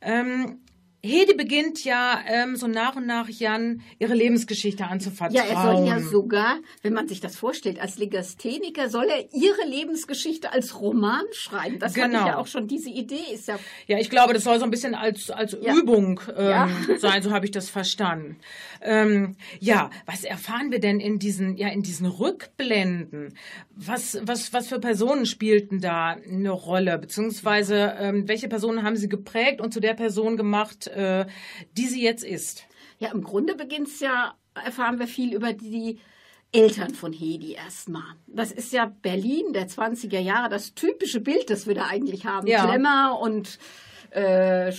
Ähm, 0.01 0.60
Hedi 1.03 1.36
beginnt 1.36 1.83
ja 1.86 2.19
ähm, 2.27 2.55
so 2.55 2.67
nach 2.67 2.95
und 2.95 3.05
nach 3.05 3.29
Jan 3.29 3.81
ihre 3.99 4.15
Lebensgeschichte 4.15 4.86
anzuvertrauen. 4.88 5.36
Ja, 5.36 5.43
er 5.43 5.75
soll 5.75 5.88
ja 5.88 5.99
sogar, 5.99 6.57
wenn 6.81 6.93
man 6.93 7.07
sich 7.07 7.19
das 7.19 7.36
vorstellt, 7.36 7.79
als 7.79 7.97
Legastheniker 7.99 8.89
soll 8.89 9.05
er 9.05 9.31
ihre 9.33 9.63
Lebensgeschichte 9.67 10.51
als 10.51 10.81
Roman 10.81 11.23
schreiben. 11.33 11.77
Das 11.79 11.93
Genau. 11.93 12.21
ich 12.21 12.25
ja 12.27 12.38
auch 12.38 12.47
schon, 12.47 12.67
diese 12.67 12.89
Idee 12.89 13.33
ist 13.33 13.47
ja 13.47 13.60
Ja, 13.86 13.99
ich 13.99 14.10
glaube, 14.10 14.33
das 14.33 14.43
soll 14.43 14.57
so 14.60 14.65
ein 14.65 14.71
bisschen 14.71 14.95
als, 14.95 15.29
als 15.29 15.55
Ja. 15.62 15.75
Übung 15.75 16.19
ähm, 16.36 16.49
Ja. 16.49 16.69
sein, 16.97 17.21
so 17.21 17.31
habe 17.31 17.45
ich 17.45 17.51
das 17.51 17.69
verstanden. 17.69 18.38
Ähm, 18.81 19.36
ja, 19.60 19.89
was 20.05 20.23
erfahren 20.23 20.71
wir 20.71 20.79
denn 20.79 20.99
in 20.99 21.19
diesen, 21.19 21.57
ja, 21.57 21.67
in 21.69 21.83
diesen 21.83 22.07
Rückblenden? 22.07 23.36
Was, 23.75 24.19
was, 24.23 24.51
was 24.53 24.67
für 24.67 24.79
Personen 24.79 25.25
spielten 25.25 25.79
da 25.79 26.07
eine 26.27 26.49
Rolle? 26.51 26.97
Beziehungsweise, 26.97 27.95
ähm, 27.99 28.27
welche 28.27 28.47
Personen 28.47 28.83
haben 28.83 28.95
sie 28.95 29.10
geprägt 29.10 29.62
und 29.62 29.73
zu 29.73 29.79
der 29.79 29.93
Person 29.93 30.38
gemacht, 30.38 30.87
äh, 30.88 31.26
die 31.73 31.88
sie 31.88 32.04
jetzt 32.04 32.23
ist? 32.23 32.65
Ja, 33.00 33.12
im 33.12 33.23
Grunde 33.23 33.56
beginnt's 33.56 34.00
ja, 34.00 34.36
erfahren 34.56 35.00
wir 35.00 35.08
viel 35.08 35.34
über 35.34 35.54
die 35.54 36.00
Eltern 36.52 36.93
von 36.93 37.13
Hedi 37.13 37.54
erstmal. 37.54 38.15
Das 38.28 38.52
ist 38.52 38.71
ja 38.71 38.86
Berlin 38.86 39.54
der 39.54 39.67
20er 39.67 40.19
Jahre, 40.19 40.50
das 40.50 40.73
typische 40.73 41.19
Bild, 41.19 41.50
das 41.50 41.67
wir 41.67 41.76
da 41.76 41.88
eigentlich 41.88 42.26
haben. 42.26 42.47
Ja. 42.47 42.65
Klemmer 42.65 43.19
und 43.19 43.60
äh, 44.12 44.71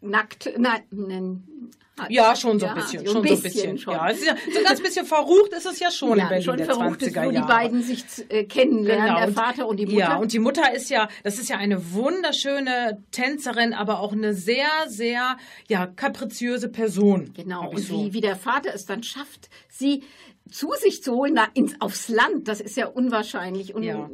nackt, 0.00 0.52
nein, 0.58 0.82
nein, 0.90 1.70
Ja, 2.10 2.36
schon 2.36 2.60
so 2.60 2.66
ein 2.66 2.76
Ja, 2.76 2.82
bisschen, 2.82 3.00
ein 3.00 3.06
so 3.06 3.16
ein 3.16 3.22
bisschen 3.22 3.42
bisschen. 3.42 3.78
schon. 3.78 3.94
Ja, 3.94 4.10
ja, 4.10 4.14
so 4.52 4.58
ein 4.58 4.64
ganz 4.64 4.82
bisschen 4.82 5.06
verrucht 5.06 5.52
ist 5.56 5.64
es 5.66 5.78
ja 5.80 5.90
schon 5.90 6.12
in 6.12 6.18
ja, 6.18 6.26
Berlin 6.28 6.44
schon 6.44 6.56
der 6.58 6.66
verrucht 6.66 7.00
20er 7.00 7.06
ist, 7.06 7.16
wo 7.26 7.30
die 7.30 7.40
beiden 7.40 7.82
sich 7.82 8.04
äh, 8.28 8.44
kennenlernen, 8.44 9.16
der 9.16 9.26
und- 9.28 9.34
Vater 9.34 9.66
und 9.66 9.78
die 9.78 9.86
Mutter. 9.86 9.98
Ja, 9.98 10.16
und 10.16 10.32
die 10.32 10.38
Mutter 10.38 10.74
ist 10.74 10.90
ja, 10.90 11.08
das 11.24 11.38
ist 11.38 11.48
ja 11.48 11.56
eine 11.56 11.92
wunderschöne 11.92 13.02
Tänzerin, 13.12 13.72
aber 13.72 14.00
auch 14.00 14.12
eine 14.12 14.34
sehr, 14.34 14.66
sehr, 14.88 15.36
ja, 15.68 15.86
kapriziöse 15.86 16.68
Person. 16.68 17.32
Genau, 17.34 17.70
und 17.70 17.78
so. 17.78 17.94
wie, 18.06 18.12
wie 18.12 18.20
der 18.20 18.36
Vater 18.36 18.74
es 18.74 18.84
dann 18.86 19.02
schafft, 19.02 19.48
sie 19.68 20.02
zu 20.50 20.70
sich 20.80 21.02
zu 21.02 21.12
holen, 21.14 21.32
na, 21.34 21.48
ins, 21.54 21.80
aufs 21.80 22.08
Land, 22.08 22.46
das 22.48 22.60
ist 22.60 22.76
ja 22.76 22.86
unwahrscheinlich. 22.86 23.74
Und 23.74 23.82
Ja. 23.82 24.08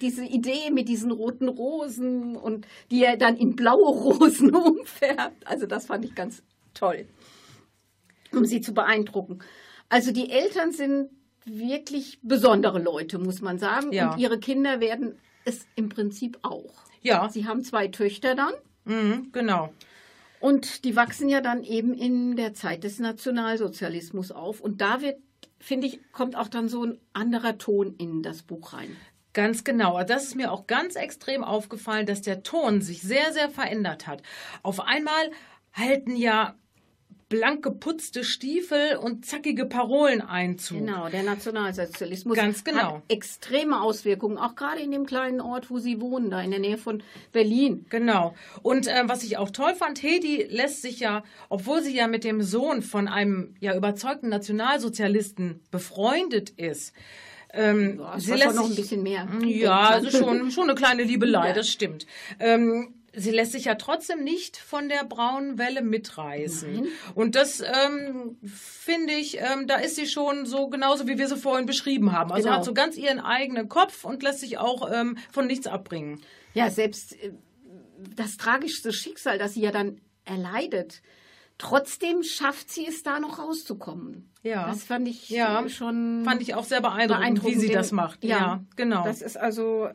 diese 0.00 0.24
Idee 0.24 0.70
mit 0.72 0.88
diesen 0.88 1.10
roten 1.10 1.48
Rosen 1.48 2.36
und 2.36 2.66
die 2.90 3.02
er 3.04 3.16
dann 3.16 3.36
in 3.36 3.56
blaue 3.56 3.88
Rosen 3.88 4.54
umfärbt, 4.54 5.46
also 5.46 5.66
das 5.66 5.86
fand 5.86 6.04
ich 6.04 6.14
ganz 6.14 6.42
toll, 6.78 7.06
um 8.32 8.44
sie 8.44 8.60
zu 8.60 8.72
beeindrucken. 8.74 9.40
Also 9.88 10.12
die 10.12 10.30
Eltern 10.30 10.72
sind 10.72 11.10
wirklich 11.44 12.18
besondere 12.22 12.78
Leute, 12.78 13.18
muss 13.18 13.40
man 13.40 13.58
sagen. 13.58 13.92
Ja. 13.92 14.12
Und 14.12 14.18
ihre 14.18 14.38
Kinder 14.38 14.80
werden 14.80 15.18
es 15.44 15.66
im 15.76 15.88
Prinzip 15.88 16.38
auch. 16.42 16.74
Ja, 17.00 17.28
Sie 17.30 17.46
haben 17.46 17.62
zwei 17.64 17.88
Töchter 17.88 18.34
dann. 18.34 18.52
mhm, 18.84 19.30
genau. 19.32 19.72
Und 20.40 20.84
die 20.84 20.94
wachsen 20.94 21.28
ja 21.28 21.40
dann 21.40 21.64
eben 21.64 21.94
in 21.94 22.36
der 22.36 22.54
Zeit 22.54 22.84
des 22.84 22.98
Nationalsozialismus 23.00 24.30
auf. 24.30 24.60
Und 24.60 24.80
da 24.80 25.00
wird, 25.00 25.16
finde 25.58 25.88
ich, 25.88 26.00
kommt 26.12 26.36
auch 26.36 26.48
dann 26.48 26.68
so 26.68 26.84
ein 26.84 27.00
anderer 27.12 27.58
Ton 27.58 27.94
in 27.98 28.22
das 28.22 28.42
Buch 28.42 28.72
rein. 28.72 28.96
Ganz 29.32 29.64
genau. 29.64 29.96
Also 29.96 30.12
Das 30.14 30.24
ist 30.24 30.36
mir 30.36 30.52
auch 30.52 30.66
ganz 30.66 30.94
extrem 30.94 31.42
aufgefallen, 31.42 32.06
dass 32.06 32.22
der 32.22 32.42
Ton 32.44 32.82
sich 32.82 33.02
sehr, 33.02 33.32
sehr 33.32 33.50
verändert 33.50 34.06
hat. 34.06 34.22
Auf 34.62 34.80
einmal 34.80 35.30
halten 35.72 36.14
ja 36.14 36.54
blank 37.28 37.62
geputzte 37.62 38.24
Stiefel 38.24 38.96
und 38.96 39.26
zackige 39.26 39.66
Parolen 39.66 40.22
Einzug. 40.22 40.78
Genau, 40.78 41.08
der 41.08 41.22
Nationalsozialismus 41.24 42.36
Ganz 42.36 42.64
genau. 42.64 42.96
hat 42.96 43.02
extreme 43.08 43.80
Auswirkungen, 43.82 44.38
auch 44.38 44.54
gerade 44.54 44.80
in 44.80 44.90
dem 44.90 45.04
kleinen 45.04 45.40
Ort, 45.40 45.70
wo 45.70 45.78
sie 45.78 46.00
wohnen, 46.00 46.30
da 46.30 46.40
in 46.40 46.50
der 46.50 46.60
Nähe 46.60 46.78
von 46.78 47.02
Berlin. 47.32 47.84
Genau. 47.90 48.34
Und 48.62 48.86
äh, 48.86 49.02
was 49.06 49.24
ich 49.24 49.36
auch 49.36 49.50
toll 49.50 49.74
fand, 49.74 50.02
Hedi 50.02 50.44
lässt 50.48 50.80
sich 50.82 51.00
ja, 51.00 51.22
obwohl 51.50 51.82
sie 51.82 51.94
ja 51.94 52.06
mit 52.06 52.24
dem 52.24 52.42
Sohn 52.42 52.80
von 52.82 53.08
einem 53.08 53.54
ja 53.60 53.76
überzeugten 53.76 54.30
Nationalsozialisten 54.30 55.60
befreundet 55.70 56.50
ist, 56.50 56.94
ähm, 57.52 57.98
Ja, 57.98 58.18
sie 58.20 58.32
lässt 58.34 58.56
noch 58.56 58.68
ein 58.68 58.74
bisschen 58.76 59.02
mehr. 59.02 59.26
Ja, 59.44 59.88
also 59.88 60.10
schon, 60.10 60.50
schon 60.50 60.64
eine 60.64 60.74
kleine 60.74 61.02
Liebelei, 61.02 61.48
Ja. 61.48 61.54
das 61.54 61.68
stimmt. 61.70 62.06
Ähm, 62.40 62.94
sie 63.18 63.30
lässt 63.30 63.52
sich 63.52 63.64
ja 63.64 63.74
trotzdem 63.74 64.22
nicht 64.24 64.56
von 64.56 64.88
der 64.88 65.04
braunen 65.04 65.58
Welle 65.58 65.82
mitreißen. 65.82 66.86
Und 67.14 67.34
das 67.34 67.60
ähm, 67.60 68.38
finde 68.44 69.14
ich, 69.14 69.38
ähm, 69.38 69.66
da 69.66 69.76
ist 69.76 69.96
sie 69.96 70.06
schon 70.06 70.46
so 70.46 70.68
genauso, 70.68 71.06
wie 71.06 71.18
wir 71.18 71.28
sie 71.28 71.36
vorhin 71.36 71.66
beschrieben 71.66 72.12
haben. 72.12 72.32
Also 72.32 72.44
Genau. 72.46 72.56
hat 72.58 72.64
so 72.64 72.74
ganz 72.74 72.96
ihren 72.96 73.20
eigenen 73.20 73.68
Kopf 73.68 74.04
und 74.04 74.22
lässt 74.22 74.40
sich 74.40 74.58
auch 74.58 74.90
ähm, 74.92 75.18
von 75.30 75.46
nichts 75.46 75.66
abbringen. 75.66 76.22
Ja, 76.54 76.70
selbst 76.70 77.12
äh, 77.22 77.32
das 78.14 78.36
tragischste 78.36 78.92
Schicksal, 78.92 79.38
das 79.38 79.54
sie 79.54 79.60
ja 79.60 79.72
dann 79.72 80.00
erleidet, 80.24 81.02
trotzdem 81.58 82.22
schafft 82.22 82.70
sie 82.70 82.86
es 82.86 83.02
da 83.02 83.18
noch 83.20 83.38
rauszukommen. 83.38 84.30
Ja. 84.42 84.68
Das 84.68 84.84
fand 84.84 85.08
ich 85.08 85.28
Ja, 85.28 85.68
schon 85.68 86.22
Fand 86.24 86.40
ich 86.40 86.54
auch 86.54 86.64
sehr 86.64 86.80
beeindruckend, 86.80 87.44
wie 87.44 87.54
sie 87.58 87.66
denn- 87.66 87.76
das 87.76 87.92
macht. 87.92 88.22
Ja, 88.24 88.62
genau. 88.76 89.04
Das 89.04 89.20
ist 89.22 89.36
also, 89.36 89.88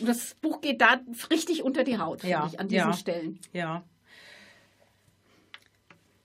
das 0.00 0.34
Buch 0.40 0.60
geht 0.62 0.80
da 0.80 1.00
richtig 1.30 1.62
unter 1.62 1.84
die 1.84 1.98
Haut, 1.98 2.20
finde 2.22 2.32
Ja, 2.32 2.48
ich, 2.50 2.58
an 2.58 2.68
diesen 2.68 2.86
ja. 2.88 2.92
Stellen. 2.94 3.38
ja. 3.52 3.84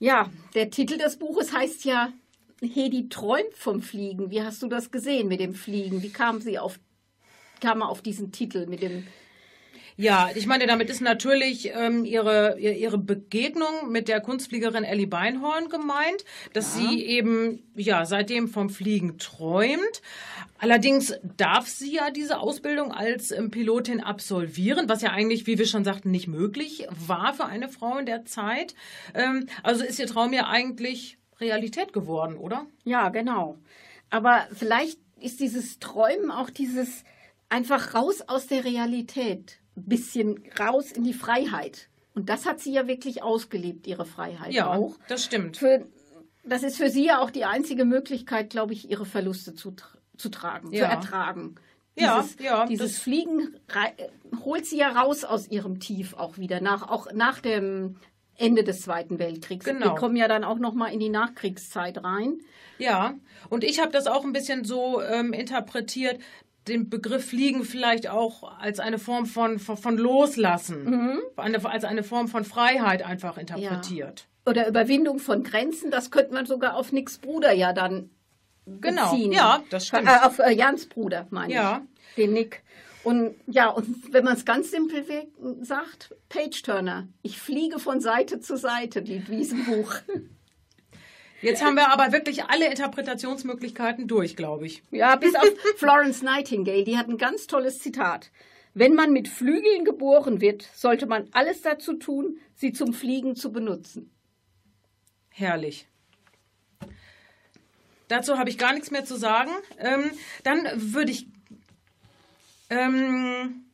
Ja, 0.02 0.30
der 0.56 0.70
Titel 0.70 0.98
des 0.98 1.18
Buches 1.20 1.54
heißt 1.54 1.84
ja 1.84 2.14
Hedi 2.62 3.10
träumt 3.10 3.54
vom 3.56 3.82
Fliegen. 3.82 4.32
Wie 4.32 4.42
hast 4.42 4.62
du 4.62 4.68
das 4.68 4.92
gesehen 4.92 5.28
mit 5.28 5.42
dem 5.42 5.54
Fliegen? 5.54 6.02
Wie 6.02 6.10
kam 6.10 6.40
sie 6.42 6.58
auf, 6.58 6.80
kam 7.60 7.82
er 7.82 7.90
auf 7.90 8.02
diesen 8.02 8.32
Titel 8.32 8.66
mit 8.68 8.82
dem, 8.82 9.06
Ja, 10.02 10.30
ich 10.34 10.48
meine, 10.48 10.66
damit 10.66 10.90
ist 10.90 11.02
natürlich 11.02 11.72
ähm, 11.76 12.06
ihre, 12.06 12.58
ihr- 12.58 12.78
ihre 12.78 12.98
Begegnung 12.98 13.92
mit 13.92 14.08
der 14.08 14.22
Kunstfliegerin 14.22 14.86
Ellie 14.86 15.08
Beinhorn 15.08 15.68
gemeint, 15.68 16.24
dass 16.54 16.74
sie 16.74 17.04
eben 17.04 17.62
ja 17.76 18.06
seitdem 18.06 18.48
vom 18.48 18.70
Fliegen 18.70 19.18
träumt. 19.18 20.02
Allerdings 20.58 21.16
darf 21.36 21.68
sie 21.68 21.94
ja 21.96 22.12
diese 22.12 22.40
Ausbildung 22.40 22.94
als 22.94 23.32
ähm, 23.32 23.52
Pilotin 23.52 24.00
absolvieren, 24.00 24.88
was 24.88 25.02
ja 25.02 25.10
eigentlich, 25.12 25.48
wie 25.48 25.58
wir 25.58 25.68
schon 25.68 25.84
sagten, 25.84 26.12
nicht 26.12 26.30
möglich 26.30 26.88
war 26.92 27.34
für 27.34 27.46
eine 27.46 27.68
Frau 27.68 27.98
in 27.98 28.06
der 28.06 28.24
Zeit. 28.24 28.76
Ähm, 29.14 29.48
also 29.64 29.84
ist 29.84 30.00
ihr 30.00 30.08
Traum 30.08 30.32
ja 30.32 30.48
eigentlich 30.48 31.18
Realität 31.42 31.92
geworden, 31.92 32.38
oder? 32.38 32.66
Ja, 32.86 33.10
genau. 33.10 33.58
Aber 34.10 34.48
vielleicht 34.54 34.98
ist 35.20 35.42
dieses 35.42 35.80
Träumen 35.80 36.32
auch 36.32 36.50
dieses 36.50 37.04
einfach 37.50 37.96
raus 37.96 38.22
aus 38.28 38.48
der 38.48 38.64
Realität, 38.64 39.60
bisschen 39.84 40.44
raus 40.60 40.92
in 40.92 41.04
die 41.04 41.14
Freiheit. 41.14 41.90
Und 42.16 42.30
das 42.30 42.46
hat 42.46 42.60
sie 42.60 42.72
ja 42.74 42.88
wirklich 42.88 43.24
ausgelebt, 43.24 43.88
ihre 43.88 44.06
Freiheit 44.06 44.52
Ja, 44.54 44.68
auch. 44.74 44.96
das 45.08 45.24
stimmt. 45.26 45.58
Für, 45.58 45.86
das 46.44 46.64
ist 46.64 46.78
für 46.78 46.90
sie 46.90 47.06
ja 47.06 47.20
auch 47.20 47.30
die 47.32 47.46
einzige 47.46 47.86
Möglichkeit, 47.86 48.50
glaube 48.50 48.74
ich, 48.74 48.90
ihre 48.90 49.06
Verluste 49.06 49.54
zu, 49.54 49.76
zu 50.18 50.30
tragen, 50.30 50.70
zu 50.70 50.76
Ja. 50.78 50.88
ertragen. 50.90 51.56
Ja, 51.96 52.22
dieses, 52.22 52.38
ja, 52.44 52.66
Dieses 52.66 52.94
das- 52.94 53.02
Fliegen 53.02 53.58
holt 54.44 54.66
sie 54.66 54.78
ja 54.78 54.90
raus 54.90 55.24
aus 55.24 55.50
ihrem 55.50 55.80
Tief 55.80 56.14
auch 56.14 56.38
wieder, 56.38 56.62
nach, 56.62 56.88
auch 56.90 57.12
nach 57.14 57.40
dem 57.40 57.98
Ende 58.38 58.64
des 58.64 58.82
Zweiten 58.82 59.20
Weltkriegs. 59.20 59.66
Genau. 59.66 59.86
Wir 59.88 59.96
kommen 59.96 60.16
ja 60.16 60.30
dann 60.30 60.46
auch 60.46 60.60
noch 60.60 60.74
mal 60.74 60.88
in 60.94 61.00
die 61.02 61.10
Nachkriegszeit 61.10 62.02
rein. 62.04 62.40
Ja, 62.78 63.16
und 63.50 63.66
ich 63.66 63.82
habe 63.82 63.92
das 63.92 64.08
auch 64.08 64.24
ein 64.24 64.32
bisschen 64.32 64.64
so 64.64 65.02
ähm, 65.02 65.34
interpretiert, 65.34 66.22
den 66.68 66.90
Begriff 66.90 67.26
Fliegen 67.30 67.64
vielleicht 67.64 68.10
auch 68.10 68.60
als 68.60 68.80
eine 68.80 69.00
Form 69.00 69.26
von, 69.26 69.60
von, 69.60 69.78
von 69.78 69.98
Loslassen, 69.98 70.84
Mhm. 70.86 71.20
eine, 71.38 71.64
als 71.66 71.84
eine 71.84 72.04
Form 72.04 72.28
von 72.28 72.44
Freiheit 72.46 73.02
einfach 73.04 73.38
interpretiert. 73.38 74.28
Oder 74.46 74.68
Überwindung 74.68 75.20
von 75.20 75.44
Grenzen, 75.44 75.92
das 75.92 76.12
könnte 76.12 76.34
man 76.34 76.46
sogar 76.46 76.76
auf 76.76 76.92
Nicks 76.92 77.18
Bruder 77.20 77.54
ja 77.54 77.74
dann 77.74 78.10
Genau, 78.82 79.12
beziehen. 79.12 79.32
ja, 79.32 79.64
das 79.72 79.88
stimmt. 79.88 80.08
Äh, 80.08 80.26
auf 80.26 80.38
äh, 80.40 80.52
Jans 80.52 80.88
Bruder, 80.88 81.26
meine 81.32 81.54
Ja. 81.54 81.82
ich. 82.12 82.16
Den 82.16 82.34
Nick. 82.34 82.62
Und 83.04 83.34
ja, 83.48 83.70
und 83.70 84.14
wenn 84.14 84.24
man 84.26 84.34
es 84.36 84.46
ganz 84.46 84.70
simpel 84.72 85.04
sagt, 85.62 86.14
Page 86.28 86.62
Turner. 86.62 87.08
Ich 87.24 87.40
fliege 87.40 87.80
von 87.80 88.02
Seite 88.02 88.42
zu 88.42 88.58
Seite, 88.58 89.02
die 89.02 89.28
Wiesenbuch. 89.28 89.94
Jetzt 91.42 91.64
haben 91.64 91.76
wir 91.76 91.92
aber 91.92 92.12
wirklich 92.12 92.46
alle 92.46 92.70
Interpretationsmöglichkeiten 92.70 94.08
durch, 94.08 94.36
glaube 94.36 94.66
ich. 94.66 94.84
Ja, 94.92 95.16
bis 95.16 95.36
auf 95.36 95.50
Florence 95.78 96.22
Nightingale, 96.22 96.84
die 96.84 96.98
hat 96.98 97.08
ein 97.08 97.18
ganz 97.18 97.48
tolles 97.48 97.80
Zitat. 97.80 98.32
Wenn 98.74 98.94
man 98.94 99.12
mit 99.12 99.28
Flügeln 99.28 99.86
geboren 99.86 100.42
wird, 100.42 100.68
sollte 100.74 101.06
man 101.06 101.28
alles 101.32 101.62
dazu 101.62 101.94
tun, 101.94 102.40
sie 102.56 102.72
zum 102.72 102.94
Fliegen 102.94 103.36
zu 103.36 103.52
benutzen. 103.52 104.12
Herrlich. 105.30 105.88
Dazu 108.08 108.38
habe 108.38 108.50
ich 108.50 108.58
gar 108.58 108.74
nichts 108.74 108.92
mehr 108.92 109.06
zu 109.06 109.16
sagen. 109.16 109.52
Ähm, 109.78 110.12
dann 110.44 110.68
würde 110.76 111.12
ich 111.12 111.28
ähm, 112.70 113.66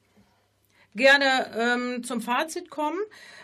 gerne 0.94 1.52
ähm, 1.58 2.04
zum 2.04 2.22
Fazit 2.22 2.70
kommen. 2.70 3.00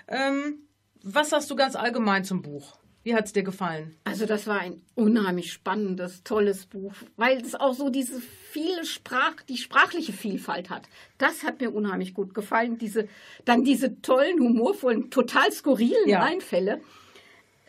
Ähm, 0.07 0.67
was 1.03 1.29
sagst 1.29 1.49
du 1.49 1.55
ganz 1.55 1.75
allgemein 1.75 2.23
zum 2.23 2.41
Buch? 2.41 2.77
Wie 3.03 3.15
hat 3.15 3.25
es 3.25 3.33
dir 3.33 3.41
gefallen? 3.43 3.95
Also 4.03 4.25
das 4.27 4.45
war 4.45 4.59
ein 4.59 4.81
unheimlich 4.93 5.51
spannendes, 5.51 6.23
tolles 6.23 6.67
Buch, 6.67 6.93
weil 7.17 7.41
es 7.41 7.55
auch 7.55 7.73
so 7.73 7.89
diese 7.89 8.21
viele 8.51 8.85
Sprach, 8.85 9.41
die 9.49 9.57
sprachliche 9.57 10.13
Vielfalt 10.13 10.69
hat. 10.69 10.83
Das 11.17 11.43
hat 11.43 11.61
mir 11.61 11.71
unheimlich 11.71 12.13
gut 12.13 12.35
gefallen. 12.35 12.77
Diese, 12.77 13.07
dann 13.43 13.63
diese 13.63 14.01
tollen, 14.01 14.39
humorvollen, 14.39 15.09
total 15.09 15.51
skurrilen 15.51 16.07
Ja. 16.07 16.23
Einfälle. 16.23 16.81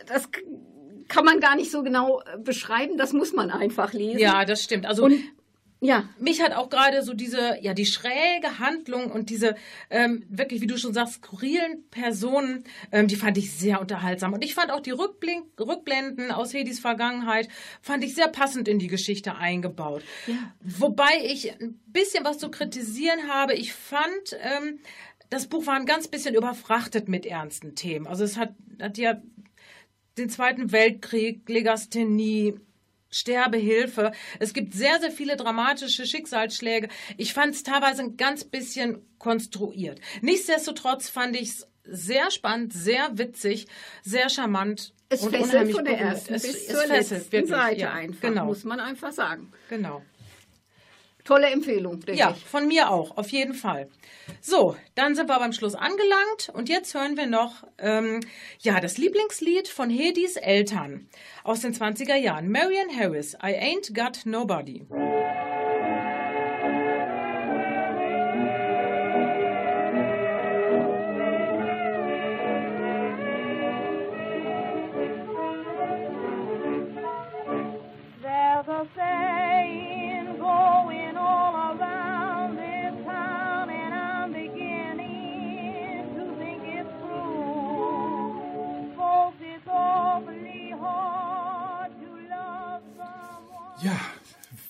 Das 0.06 0.28
kann 1.08 1.24
man 1.24 1.40
gar 1.40 1.56
nicht 1.56 1.70
so 1.70 1.82
genau 1.82 2.20
äh, 2.20 2.38
beschreiben. 2.38 2.98
Das 2.98 3.12
muss 3.12 3.32
man 3.32 3.50
einfach 3.50 3.92
lesen. 3.94 4.18
Ja, 4.18 4.44
das 4.44 4.62
stimmt. 4.62 4.84
Also 4.84 5.04
Und 5.04 5.14
ja, 5.84 6.08
mich 6.20 6.40
hat 6.40 6.52
auch 6.52 6.70
gerade 6.70 7.02
so 7.02 7.12
diese, 7.12 7.58
ja, 7.60 7.74
die 7.74 7.86
schräge 7.86 8.60
Handlung 8.60 9.10
und 9.10 9.30
diese 9.30 9.56
ähm, 9.90 10.24
wirklich, 10.28 10.60
wie 10.60 10.68
du 10.68 10.78
schon 10.78 10.94
sagst, 10.94 11.14
skurrilen 11.14 11.82
Personen, 11.90 12.62
ähm, 12.92 13.08
die 13.08 13.16
fand 13.16 13.36
ich 13.36 13.52
sehr 13.52 13.80
unterhaltsam. 13.80 14.32
Und 14.32 14.44
ich 14.44 14.54
fand 14.54 14.70
auch 14.70 14.78
die 14.78 14.92
Rückblink, 14.92 15.44
Rückblenden 15.58 16.30
aus 16.30 16.54
Hedis 16.54 16.78
Vergangenheit, 16.78 17.48
fand 17.80 18.04
ich 18.04 18.14
sehr 18.14 18.28
passend 18.28 18.68
in 18.68 18.78
die 18.78 18.86
Geschichte 18.86 19.34
eingebaut. 19.34 20.04
Wobei 20.60 21.10
ich 21.24 21.50
ein 21.60 21.80
bisschen 21.86 22.24
was 22.24 22.38
zu 22.38 22.48
kritisieren 22.48 23.28
habe. 23.28 23.54
Ich 23.54 23.72
fand, 23.72 24.38
ähm, 24.40 24.78
das 25.30 25.48
Buch 25.48 25.66
war 25.66 25.74
ein 25.74 25.86
ganz 25.86 26.06
bisschen 26.06 26.36
überfrachtet 26.36 27.08
mit 27.08 27.26
ernsten 27.26 27.74
Themen. 27.74 28.06
Also 28.06 28.22
es 28.22 28.36
hat, 28.36 28.54
hat 28.80 28.98
ja 28.98 29.20
den 30.16 30.30
Zweiten 30.30 30.70
Weltkrieg, 30.70 31.48
Legasthenie, 31.48 32.54
Sterbehilfe. 33.12 34.12
Es 34.40 34.52
gibt 34.54 34.74
sehr, 34.74 35.00
sehr 35.00 35.10
viele 35.10 35.36
dramatische 35.36 36.06
Schicksalsschläge. 36.06 36.88
Ich 37.16 37.32
fand 37.34 37.54
es 37.54 37.62
teilweise 37.62 38.02
ein 38.02 38.16
ganz 38.16 38.44
bisschen 38.44 39.02
konstruiert. 39.18 40.00
Nichtsdestotrotz 40.20 41.08
fand 41.08 41.36
ich 41.36 41.50
es 41.50 41.66
sehr 41.84 42.30
spannend, 42.30 42.72
sehr 42.72 43.10
witzig, 43.18 43.66
sehr 44.02 44.28
charmant. 44.28 44.94
es 45.08 45.20
und 45.22 45.30
fesselt 45.30 45.52
unheimlich 45.52 45.74
von 45.76 45.84
der 45.84 45.92
berührend. 45.92 46.12
ersten 46.14 46.34
Es- 46.34 46.42
bis 46.42 46.54
es 46.54 46.66
zur 46.68 46.80
fesselt 46.82 47.10
letzten 47.10 47.32
wirklich, 47.32 47.50
Seite 47.50 47.80
ja, 47.80 47.92
einfach, 47.92 48.20
Genau, 48.22 48.44
muss 48.46 48.64
man 48.64 48.80
einfach 48.80 49.12
sagen. 49.12 49.52
genau. 49.68 50.02
Tolle 51.24 51.48
Empfehlung, 51.50 52.00
denke 52.00 52.18
Ja, 52.18 52.34
ich. 52.36 52.44
von 52.44 52.66
mir 52.66 52.90
auch, 52.90 53.16
auf 53.16 53.28
jeden 53.28 53.54
Fall. 53.54 53.88
So, 54.40 54.76
dann 54.96 55.14
sind 55.14 55.28
wir 55.28 55.38
beim 55.38 55.52
Schluss 55.52 55.74
angelangt 55.74 56.50
und 56.52 56.68
jetzt 56.68 56.94
hören 56.94 57.16
wir 57.16 57.26
noch 57.26 57.64
ähm, 57.78 58.20
ja, 58.60 58.80
das 58.80 58.98
Lieblingslied 58.98 59.68
von 59.68 59.88
Hedis 59.88 60.36
Eltern 60.36 61.08
aus 61.44 61.60
den 61.60 61.74
20er 61.74 62.16
Jahren. 62.16 62.50
Marian 62.50 62.88
Harris, 62.96 63.34
I 63.34 63.54
Ain't 63.54 63.94
Got 63.94 64.26
Nobody. 64.26 64.84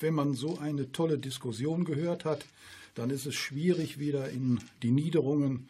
Wenn 0.03 0.15
man 0.15 0.35
so 0.35 0.59
eine 0.59 0.93
tolle 0.93 1.19
Diskussion 1.19 1.85
gehört 1.85 2.25
hat, 2.25 2.45
dann 2.95 3.11
ist 3.11 3.27
es 3.27 3.35
schwierig, 3.35 3.99
wieder 3.99 4.29
in 4.31 4.61
die 4.83 4.91
Niederungen 4.91 5.69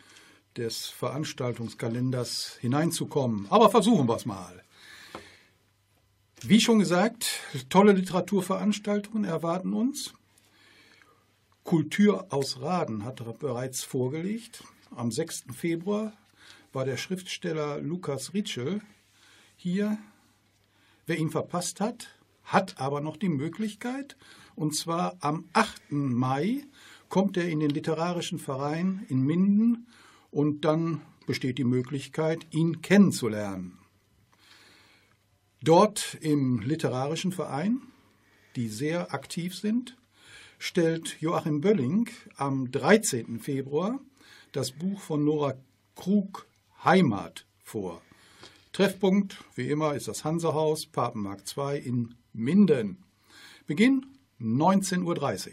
des 0.57 0.87
Veranstaltungskalenders 0.87 2.57
hineinzukommen. 2.61 3.47
Aber 3.51 3.71
versuchen 3.71 4.09
wir 4.09 4.16
es 4.16 4.27
mal. 4.27 4.62
Wie 6.42 6.61
schon 6.61 6.81
gesagt, 6.81 7.40
tolle 7.68 7.92
Literaturveranstaltungen 7.92 9.25
erwarten 9.25 9.73
uns. 9.73 10.12
Kultur 11.62 12.27
aus 12.31 12.61
Raden 12.61 13.05
hat 13.05 13.21
er 13.21 13.33
bereits 13.35 13.85
vorgelegt. 13.85 14.64
Am 14.90 15.12
6. 15.12 15.45
Februar 15.55 16.12
war 16.73 16.85
der 16.85 16.97
Schriftsteller 16.97 17.81
Lukas 17.81 18.35
Ritschel 18.35 18.81
hier 19.57 19.99
Wer 21.05 21.18
ihn 21.18 21.31
verpasst 21.31 21.81
hat, 21.81 22.09
hat 22.44 22.81
aber 22.81 23.00
noch 23.00 23.16
die 23.16 23.28
Möglichkeit. 23.28 24.16
Und 24.55 24.74
zwar 24.74 25.16
am 25.20 25.48
8. 25.52 25.92
Mai 25.92 26.64
kommt 27.09 27.37
er 27.37 27.48
in 27.48 27.61
den 27.61 27.70
Literarischen 27.70 28.38
Verein 28.38 29.05
in 29.09 29.22
Minden 29.22 29.87
und 30.31 30.64
dann 30.64 31.02
besteht 31.26 31.59
die 31.59 31.64
Möglichkeit, 31.64 32.46
ihn 32.50 32.83
kennenzulernen. 32.83 33.78
Dort 35.62 36.18
im 36.20 36.61
Literarischen 36.61 37.33
Verein, 37.33 37.81
die 38.57 38.68
sehr 38.68 39.14
aktiv 39.14 39.55
sind, 39.55 39.96
stellt 40.59 41.20
Joachim 41.20 41.61
Bölling 41.61 42.09
am 42.37 42.70
13. 42.70 43.38
Februar 43.38 44.00
das 44.52 44.72
Buch 44.72 45.00
von 45.00 45.24
Nora 45.24 45.55
Krug 45.94 46.46
Heimat 46.85 47.46
vor. 47.62 48.02
Treffpunkt, 48.72 49.44
wie 49.55 49.68
immer, 49.68 49.94
ist 49.94 50.09
das 50.09 50.24
Hansehaus, 50.24 50.87
Papenmarkt 50.87 51.46
2 51.46 51.78
in 51.78 52.14
Minden. 52.33 53.05
Beginn 53.66 54.07
19.30 54.40 55.49
Uhr. 55.49 55.53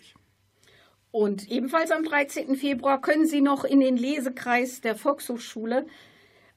Und 1.11 1.49
ebenfalls 1.49 1.91
am 1.91 2.03
13. 2.03 2.55
Februar 2.55 3.01
können 3.01 3.25
Sie 3.25 3.41
noch 3.41 3.63
in 3.63 3.79
den 3.79 3.97
Lesekreis 3.97 4.81
der 4.81 4.95
Volkshochschule 4.95 5.87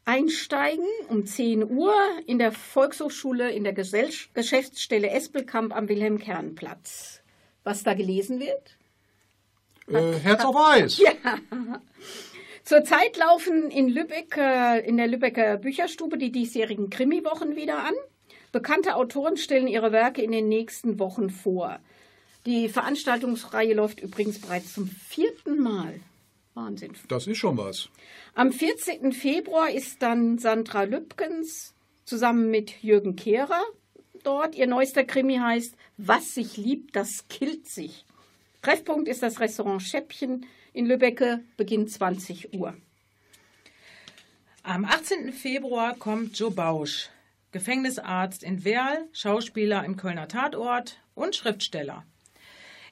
einsteigen 0.05 0.87
um 1.09 1.25
10 1.25 1.71
Uhr 1.71 1.95
in 2.27 2.39
der 2.39 2.53
Volkshochschule 2.53 3.53
in 3.53 3.65
der 3.65 3.73
Gesell 3.73 4.11
Geschäftsstelle 4.35 5.11
Espelkamp 5.11 5.75
am 5.75 5.89
Wilhelm-Kern-Platz. 5.89 7.23
Was 7.65 7.85
da 7.85 7.95
gelesen 7.95 8.41
wird? 8.41 8.77
Äh, 9.89 10.19
Herz 10.19 10.45
auf 10.45 10.57
Eis. 10.57 11.01
Zurzeit 12.65 13.17
laufen 13.17 13.71
in 13.71 13.89
Lübeck, 13.89 14.37
in 14.85 14.97
der 14.97 15.09
Lübecker 15.09 15.57
Bücherstube 15.57 16.19
die 16.19 16.31
diesjährigen 16.31 16.91
Krimiwochen 16.91 17.57
wieder 17.57 17.79
an. 17.85 17.95
Bekannte 18.53 18.97
Autoren 18.97 19.39
stellen 19.39 19.67
ihre 19.67 19.93
Werke 19.93 20.23
in 20.23 20.31
den 20.31 20.49
nächsten 20.49 20.99
Wochen 20.99 21.31
vor. 21.31 21.81
Die 22.45 22.69
Veranstaltungsreihe 22.69 23.73
läuft 23.73 24.01
übrigens 24.01 24.41
bereits 24.41 24.75
zum 24.75 24.89
vierten 24.89 25.59
Mal. 25.59 26.01
Wahnsinn. 26.55 26.93
Das 27.09 27.27
ist 27.27 27.39
schon 27.39 27.57
was. 27.57 27.89
Am 28.35 28.53
14. 28.53 29.13
Februar 29.13 29.71
ist 29.71 30.03
dann 30.03 30.39
Sandra 30.39 30.83
Lübkens 30.83 31.73
zusammen 32.05 32.51
mit 32.51 32.83
Jürgen 32.83 33.17
Kehrer 33.17 33.63
dort. 34.23 34.55
Ihr 34.55 34.67
neuester 34.67 35.05
Krimi 35.05 35.37
heißt 35.37 35.75
Was 35.97 36.35
sich 36.35 36.59
liebt, 36.59 36.95
das 36.95 37.27
killt 37.29 37.67
sich. 37.69 38.05
Treffpunkt 38.61 39.09
ist 39.09 39.23
das 39.23 39.41
Restaurant 39.41 39.83
Schäppchen 39.83 40.45
in 40.75 40.87
Lübbecke, 40.87 41.41
Beginn 41.57 41.89
20 41.89 42.53
Uhr. 42.53 42.77
Am 44.63 44.85
18. 44.85 45.33
Februar 45.33 45.95
kommt 45.95 46.39
Joe 46.39 46.51
Bausch, 46.51 47.09
Gefängnisarzt 47.53 48.43
in 48.43 48.65
Werl, 48.65 49.09
Schauspieler 49.13 49.85
im 49.85 49.97
Kölner 49.97 50.27
Tatort 50.27 51.03
und 51.15 51.37
Schriftsteller. 51.37 52.05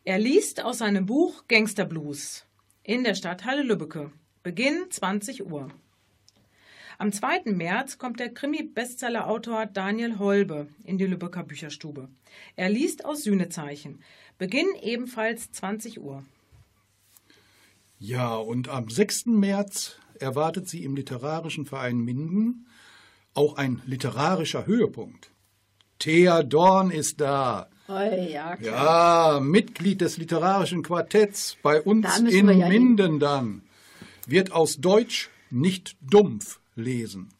Er 0.04 0.18
liest 0.18 0.62
aus 0.62 0.78
seinem 0.78 1.06
Buch 1.06 1.44
Gangster 1.48 1.86
Blues 1.86 2.46
in 2.82 3.02
der 3.02 3.14
Stadthalle 3.14 3.62
Lübbecke. 3.62 4.12
Beginn 4.42 4.90
20 4.90 5.46
Uhr. 5.46 5.68
Am 6.98 7.12
2. 7.12 7.52
März 7.52 7.96
kommt 7.96 8.20
der 8.20 8.34
Krimi-Bestseller-Autor 8.34 9.64
Daniel 9.64 10.18
Holbe 10.18 10.68
in 10.84 10.98
die 10.98 11.06
Lübecker 11.06 11.42
Bücherstube. 11.42 12.10
Er 12.56 12.68
liest 12.68 13.06
aus 13.06 13.22
Sühnezeichen. 13.22 14.02
Beginn 14.36 14.68
ebenfalls 14.82 15.50
20 15.52 16.00
Uhr. 16.00 16.22
Ja, 17.98 18.36
und 18.36 18.68
am 18.68 18.90
6. 18.90 19.26
März 19.26 19.96
erwartet 20.18 20.68
sie 20.68 20.84
im 20.84 20.96
Literarischen 20.96 21.64
Verein 21.64 21.98
Minden 21.98 22.66
auch 23.34 23.56
ein 23.56 23.82
literarischer 23.86 24.66
Höhepunkt. 24.66 25.30
Thea 25.98 26.42
Dorn 26.42 26.90
ist 26.90 27.20
da. 27.20 27.68
Oh, 27.88 27.92
ja, 27.92 28.56
klar. 28.56 29.34
Ja, 29.34 29.40
Mitglied 29.40 30.00
des 30.00 30.16
literarischen 30.16 30.82
Quartetts 30.82 31.56
bei 31.62 31.80
uns 31.82 32.18
in 32.20 32.48
wir 32.48 32.54
ja. 32.54 32.68
Minden 32.68 33.18
dann. 33.18 33.62
Wird 34.26 34.52
aus 34.52 34.76
Deutsch 34.76 35.28
nicht 35.50 35.96
dumpf 36.00 36.60
lesen. 36.76 37.30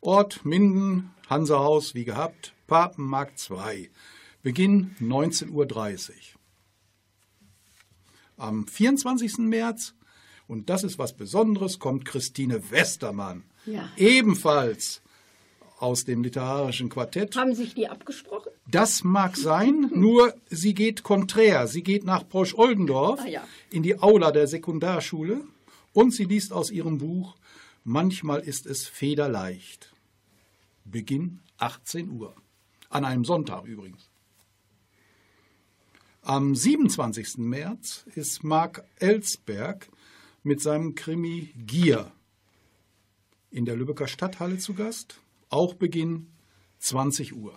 Ort 0.00 0.44
Minden, 0.44 1.10
Hansehaus 1.28 1.94
wie 1.94 2.04
gehabt, 2.04 2.54
Papenmarkt 2.66 3.38
2. 3.38 3.90
Beginn 4.42 4.94
19.30 5.00 5.50
Uhr. 5.50 6.16
Am 8.36 8.66
24. 8.66 9.38
März, 9.38 9.94
und 10.46 10.70
das 10.70 10.84
ist 10.84 10.98
was 10.98 11.14
Besonderes, 11.14 11.78
kommt 11.78 12.04
Christine 12.04 12.70
Westermann. 12.70 13.44
Ja. 13.66 13.90
Ebenfalls 13.96 15.02
aus 15.78 16.04
dem 16.04 16.22
literarischen 16.22 16.88
Quartett. 16.88 17.36
Haben 17.36 17.54
sich 17.54 17.74
die 17.74 17.88
abgesprochen? 17.88 18.50
Das 18.70 19.04
mag 19.04 19.36
sein, 19.36 19.90
nur 19.94 20.34
sie 20.48 20.74
geht 20.74 21.02
konträr. 21.02 21.66
Sie 21.66 21.82
geht 21.82 22.04
nach 22.04 22.24
Brosch-Oldendorf 22.24 23.20
Ah, 23.22 23.28
ja. 23.28 23.46
in 23.70 23.82
die 23.82 23.98
Aula 24.00 24.30
der 24.30 24.46
Sekundarschule 24.46 25.44
und 25.92 26.12
sie 26.12 26.24
liest 26.24 26.52
aus 26.52 26.70
ihrem 26.70 26.98
Buch 26.98 27.36
Manchmal 27.86 28.40
ist 28.40 28.64
es 28.64 28.86
federleicht. 28.86 29.92
Beginn 30.86 31.40
18 31.58 32.08
Uhr. 32.10 32.34
An 32.88 33.04
einem 33.04 33.26
Sonntag 33.26 33.66
übrigens. 33.66 34.08
Am 36.22 36.54
27. 36.54 37.36
März 37.36 38.06
ist 38.14 38.42
Marc 38.42 38.84
Ellsberg 38.98 39.90
mit 40.42 40.62
seinem 40.62 40.94
Krimi 40.94 41.52
Gier 41.66 42.10
in 43.50 43.66
der 43.66 43.76
Lübecker 43.76 44.08
Stadthalle 44.08 44.56
zu 44.56 44.72
Gast. 44.72 45.20
Auch 45.54 45.74
Beginn 45.74 46.26
20 46.80 47.36
Uhr. 47.36 47.56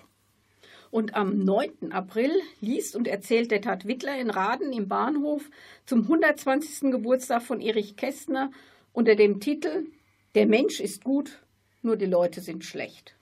Und 0.91 1.15
am 1.15 1.39
9. 1.43 1.91
April 1.91 2.29
liest 2.61 2.95
und 2.95 3.07
erzählt 3.07 3.49
der 3.49 3.59
Tat 3.61 3.87
Wittler 3.87 4.19
in 4.19 4.29
Raden 4.29 4.71
im 4.71 4.87
Bahnhof 4.87 5.49
zum 5.87 6.03
120. 6.03 6.91
Geburtstag 6.91 7.41
von 7.41 7.59
Erich 7.59 7.95
Kästner 7.95 8.51
unter 8.93 9.15
dem 9.15 9.39
Titel 9.39 9.87
Der 10.35 10.45
Mensch 10.45 10.79
ist 10.79 11.03
gut, 11.03 11.39
nur 11.81 11.95
die 11.95 12.05
Leute 12.05 12.39
sind 12.39 12.63
schlecht. 12.63 13.15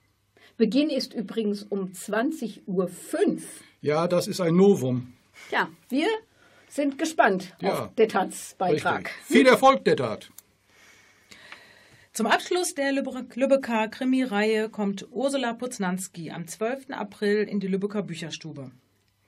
Beginn 0.58 0.90
ist 0.90 1.14
übrigens 1.14 1.62
um 1.62 1.92
20.05 1.92 2.66
Uhr. 2.66 2.90
Ja, 3.80 4.06
das 4.08 4.28
ist 4.28 4.42
ein 4.42 4.56
Novum. 4.56 5.14
Ja, 5.50 5.70
wir 5.88 6.06
sind 6.68 6.98
gespannt 6.98 7.56
Ja. 7.62 7.84
auf 7.84 7.94
Dettats 7.94 8.54
Beitrag. 8.58 9.06
Richtig. 9.06 9.22
Viel 9.24 9.46
Erfolg 9.46 9.86
der 9.86 9.96
Tat. 9.96 10.30
Zum 12.16 12.28
Abschluss 12.28 12.74
der 12.74 12.92
Lübe- 12.92 13.26
Lübecker 13.34 13.88
Krimireihe 13.88 14.70
kommt 14.70 15.06
Ursula 15.10 15.52
Puznanski 15.52 16.30
am 16.30 16.48
12. 16.48 16.92
April 16.92 17.42
in 17.42 17.60
die 17.60 17.66
Lübecker 17.66 18.02
Bücherstube. 18.02 18.70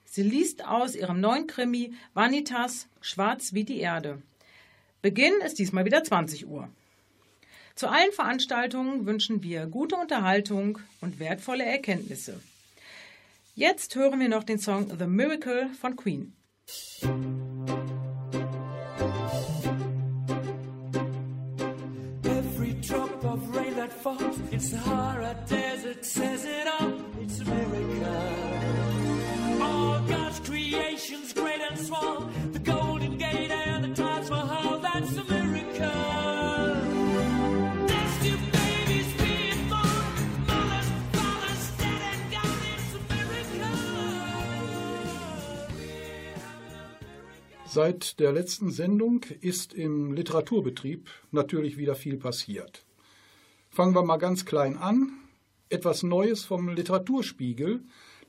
Sie 0.07 0.23
liest 0.23 0.65
aus 0.67 0.95
ihrem 0.97 1.21
neuen 1.21 1.47
Krimi 1.47 1.93
Vanitas 2.15 2.89
Schwarz 3.03 3.53
wie 3.53 3.65
die 3.65 3.81
Erde. 3.81 4.23
Beginn 5.03 5.35
ist 5.45 5.59
diesmal 5.59 5.85
wieder 5.85 6.03
20 6.03 6.47
Uhr. 6.47 6.71
Zu 7.75 7.89
allen 7.89 8.13
Veranstaltungen 8.13 9.05
wünschen 9.05 9.43
wir 9.43 9.67
gute 9.67 9.97
Unterhaltung 9.97 10.79
und 11.03 11.19
wertvolle 11.19 11.67
Erkenntnisse. 11.67 12.41
Jetzt 13.55 13.97
hören 13.97 14.19
wir 14.19 14.31
noch 14.31 14.45
den 14.45 14.61
Song 14.61 14.91
The 14.99 15.07
Miracle 15.07 15.69
von 15.79 15.95
Queen. 15.95 16.33
Sahara 24.71 25.35
Desert 25.49 26.05
says 26.05 26.45
it 26.45 26.67
all. 26.67 26.93
It's 27.23 27.41
a 27.41 27.45
miracle. 27.47 29.63
All 29.63 29.99
God's 30.03 30.41
creations, 30.41 31.33
great 31.33 31.63
and 31.71 31.79
small, 31.79 32.29
the 32.53 32.59
Golden 32.59 33.17
Gate 33.17 33.51
and 33.51 33.85
the 33.85 33.95
Taj 33.95 34.29
Mahal, 34.29 34.79
that's 34.81 35.17
a 35.17 35.25
miracle. 35.25 35.89
There's 37.89 38.19
two 38.23 38.37
babies 38.53 39.07
being 39.23 39.69
born, 39.71 40.45
mothers, 40.47 40.91
fathers, 41.17 41.71
dead 41.79 42.03
and 42.13 42.31
gone. 42.31 42.61
It's 42.75 42.95
a 42.95 43.01
miracle. 43.15 43.73
Seit 47.65 48.21
der 48.21 48.33
letzten 48.33 48.71
Sendung 48.71 49.25
ist 49.41 49.73
im 49.73 50.13
Literaturbetrieb 50.13 51.09
natürlich 51.31 51.79
wieder 51.79 51.95
viel 51.95 52.19
passiert. 52.19 52.85
Fangen 53.79 53.95
wir 53.95 54.03
mal 54.03 54.17
ganz 54.17 54.45
klein 54.45 54.77
an. 54.77 55.13
Etwas 55.69 56.03
Neues 56.03 56.45
vom 56.45 56.69
Literaturspiegel. 56.69 57.81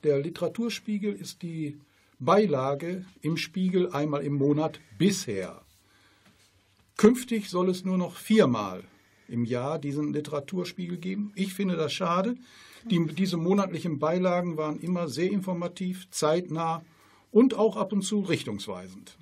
Der 0.04 0.20
Literaturspiegel 0.20 1.12
ist 1.12 1.42
die 1.42 1.76
Beilage 2.20 3.04
im 3.20 3.36
Spiegel 3.36 3.90
einmal 3.90 4.22
im 4.22 4.34
Monat 4.34 4.78
bisher. 4.96 5.60
Künftig 6.96 7.50
soll 7.50 7.68
es 7.68 7.84
nur 7.84 7.98
noch 7.98 8.14
viermal 8.14 8.84
im 9.26 9.44
Jahr 9.44 9.80
diesen 9.80 10.12
Literaturspiegel 10.12 10.98
geben. 10.98 11.32
Ich 11.34 11.52
finde 11.52 11.74
das 11.74 11.92
schade. 11.92 12.36
Die, 12.84 13.04
diese 13.06 13.36
monatlichen 13.36 13.98
Beilagen 13.98 14.56
waren 14.56 14.78
immer 14.78 15.08
sehr 15.08 15.32
informativ, 15.32 16.08
zeitnah 16.12 16.84
und 17.32 17.54
auch 17.54 17.76
ab 17.76 17.92
und 17.92 18.02
zu 18.02 18.20
richtungsweisend. 18.20 19.18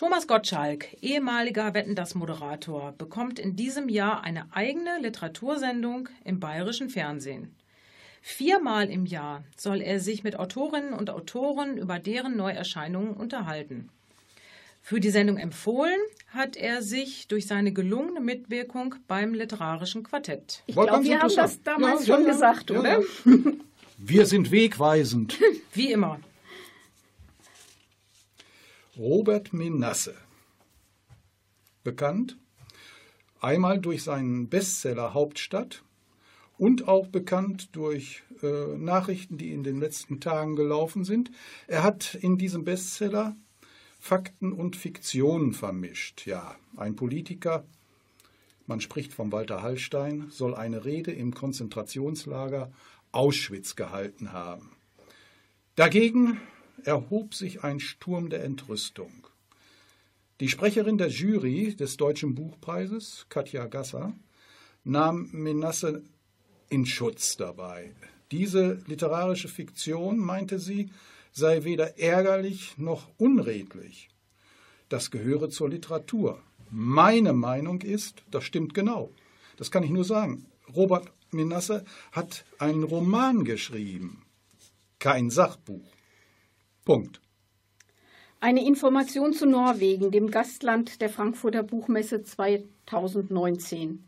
Thomas 0.00 0.26
Gottschalk, 0.26 0.96
ehemaliger 1.02 1.74
Wetten 1.74 1.94
das 1.94 2.14
Moderator, 2.14 2.92
bekommt 2.96 3.38
in 3.38 3.54
diesem 3.54 3.90
Jahr 3.90 4.24
eine 4.24 4.46
eigene 4.50 4.98
Literatursendung 4.98 6.08
im 6.24 6.40
bayerischen 6.40 6.88
Fernsehen. 6.88 7.54
Viermal 8.22 8.88
im 8.88 9.04
Jahr 9.04 9.44
soll 9.58 9.82
er 9.82 10.00
sich 10.00 10.24
mit 10.24 10.36
Autorinnen 10.36 10.94
und 10.94 11.10
Autoren 11.10 11.76
über 11.76 11.98
deren 11.98 12.34
Neuerscheinungen 12.34 13.12
unterhalten. 13.12 13.90
Für 14.80 15.00
die 15.00 15.10
Sendung 15.10 15.36
empfohlen 15.36 16.00
hat 16.28 16.56
er 16.56 16.80
sich 16.80 17.28
durch 17.28 17.46
seine 17.46 17.74
gelungene 17.74 18.20
Mitwirkung 18.20 18.94
beim 19.06 19.34
literarischen 19.34 20.02
Quartett. 20.02 20.62
Ich 20.64 20.76
glaube, 20.76 21.04
wir 21.04 21.20
haben 21.20 21.36
das 21.36 21.62
damals 21.62 22.06
Ja, 22.06 22.14
schon 22.14 22.24
ja, 22.24 22.32
gesagt, 22.32 22.70
Ja, 22.70 22.80
oder? 22.80 23.02
Wir 23.98 24.24
sind 24.24 24.50
wegweisend. 24.50 25.38
Wie 25.74 25.92
immer. 25.92 26.20
Robert 29.00 29.54
Menasse. 29.54 30.14
Bekannt 31.82 32.36
einmal 33.40 33.80
durch 33.80 34.02
seinen 34.02 34.50
Bestseller 34.50 35.14
Hauptstadt 35.14 35.82
und 36.58 36.86
auch 36.86 37.06
bekannt 37.06 37.74
durch 37.74 38.22
äh, 38.42 38.76
Nachrichten, 38.76 39.38
die 39.38 39.52
in 39.52 39.62
den 39.62 39.80
letzten 39.80 40.20
Tagen 40.20 40.54
gelaufen 40.54 41.04
sind. 41.04 41.30
Er 41.66 41.82
hat 41.82 42.14
in 42.14 42.36
diesem 42.36 42.64
Bestseller 42.64 43.34
Fakten 43.98 44.52
und 44.52 44.76
Fiktionen 44.76 45.54
vermischt. 45.54 46.26
Ja, 46.26 46.56
ein 46.76 46.94
Politiker, 46.94 47.64
man 48.66 48.82
spricht 48.82 49.14
von 49.14 49.32
Walter 49.32 49.62
Hallstein, 49.62 50.26
soll 50.28 50.54
eine 50.54 50.84
Rede 50.84 51.12
im 51.12 51.32
Konzentrationslager 51.32 52.70
Auschwitz 53.12 53.76
gehalten 53.76 54.34
haben. 54.34 54.72
Dagegen 55.74 56.38
erhob 56.84 57.34
sich 57.34 57.64
ein 57.64 57.80
Sturm 57.80 58.30
der 58.30 58.44
Entrüstung. 58.44 59.26
Die 60.40 60.48
Sprecherin 60.48 60.96
der 60.96 61.08
Jury 61.08 61.74
des 61.76 61.96
Deutschen 61.96 62.34
Buchpreises, 62.34 63.26
Katja 63.28 63.66
Gasser, 63.66 64.14
nahm 64.84 65.28
Menasse 65.32 66.02
in 66.70 66.86
Schutz 66.86 67.36
dabei. 67.36 67.92
Diese 68.30 68.82
literarische 68.86 69.48
Fiktion, 69.48 70.18
meinte 70.18 70.58
sie, 70.58 70.90
sei 71.32 71.64
weder 71.64 71.98
ärgerlich 71.98 72.78
noch 72.78 73.08
unredlich. 73.18 74.08
Das 74.88 75.10
gehöre 75.10 75.50
zur 75.50 75.68
Literatur. 75.68 76.42
Meine 76.70 77.32
Meinung 77.32 77.82
ist, 77.82 78.22
das 78.30 78.44
stimmt 78.44 78.74
genau. 78.74 79.10
Das 79.56 79.70
kann 79.70 79.82
ich 79.82 79.90
nur 79.90 80.04
sagen. 80.04 80.46
Robert 80.74 81.12
Menasse 81.32 81.84
hat 82.12 82.44
einen 82.58 82.84
Roman 82.84 83.44
geschrieben, 83.44 84.22
kein 84.98 85.30
Sachbuch. 85.30 85.84
Punkt. 86.84 87.20
Eine 88.40 88.64
Information 88.66 89.34
zu 89.34 89.44
Norwegen, 89.44 90.10
dem 90.10 90.30
Gastland 90.30 91.02
der 91.02 91.10
Frankfurter 91.10 91.62
Buchmesse 91.62 92.22
2019. 92.22 94.02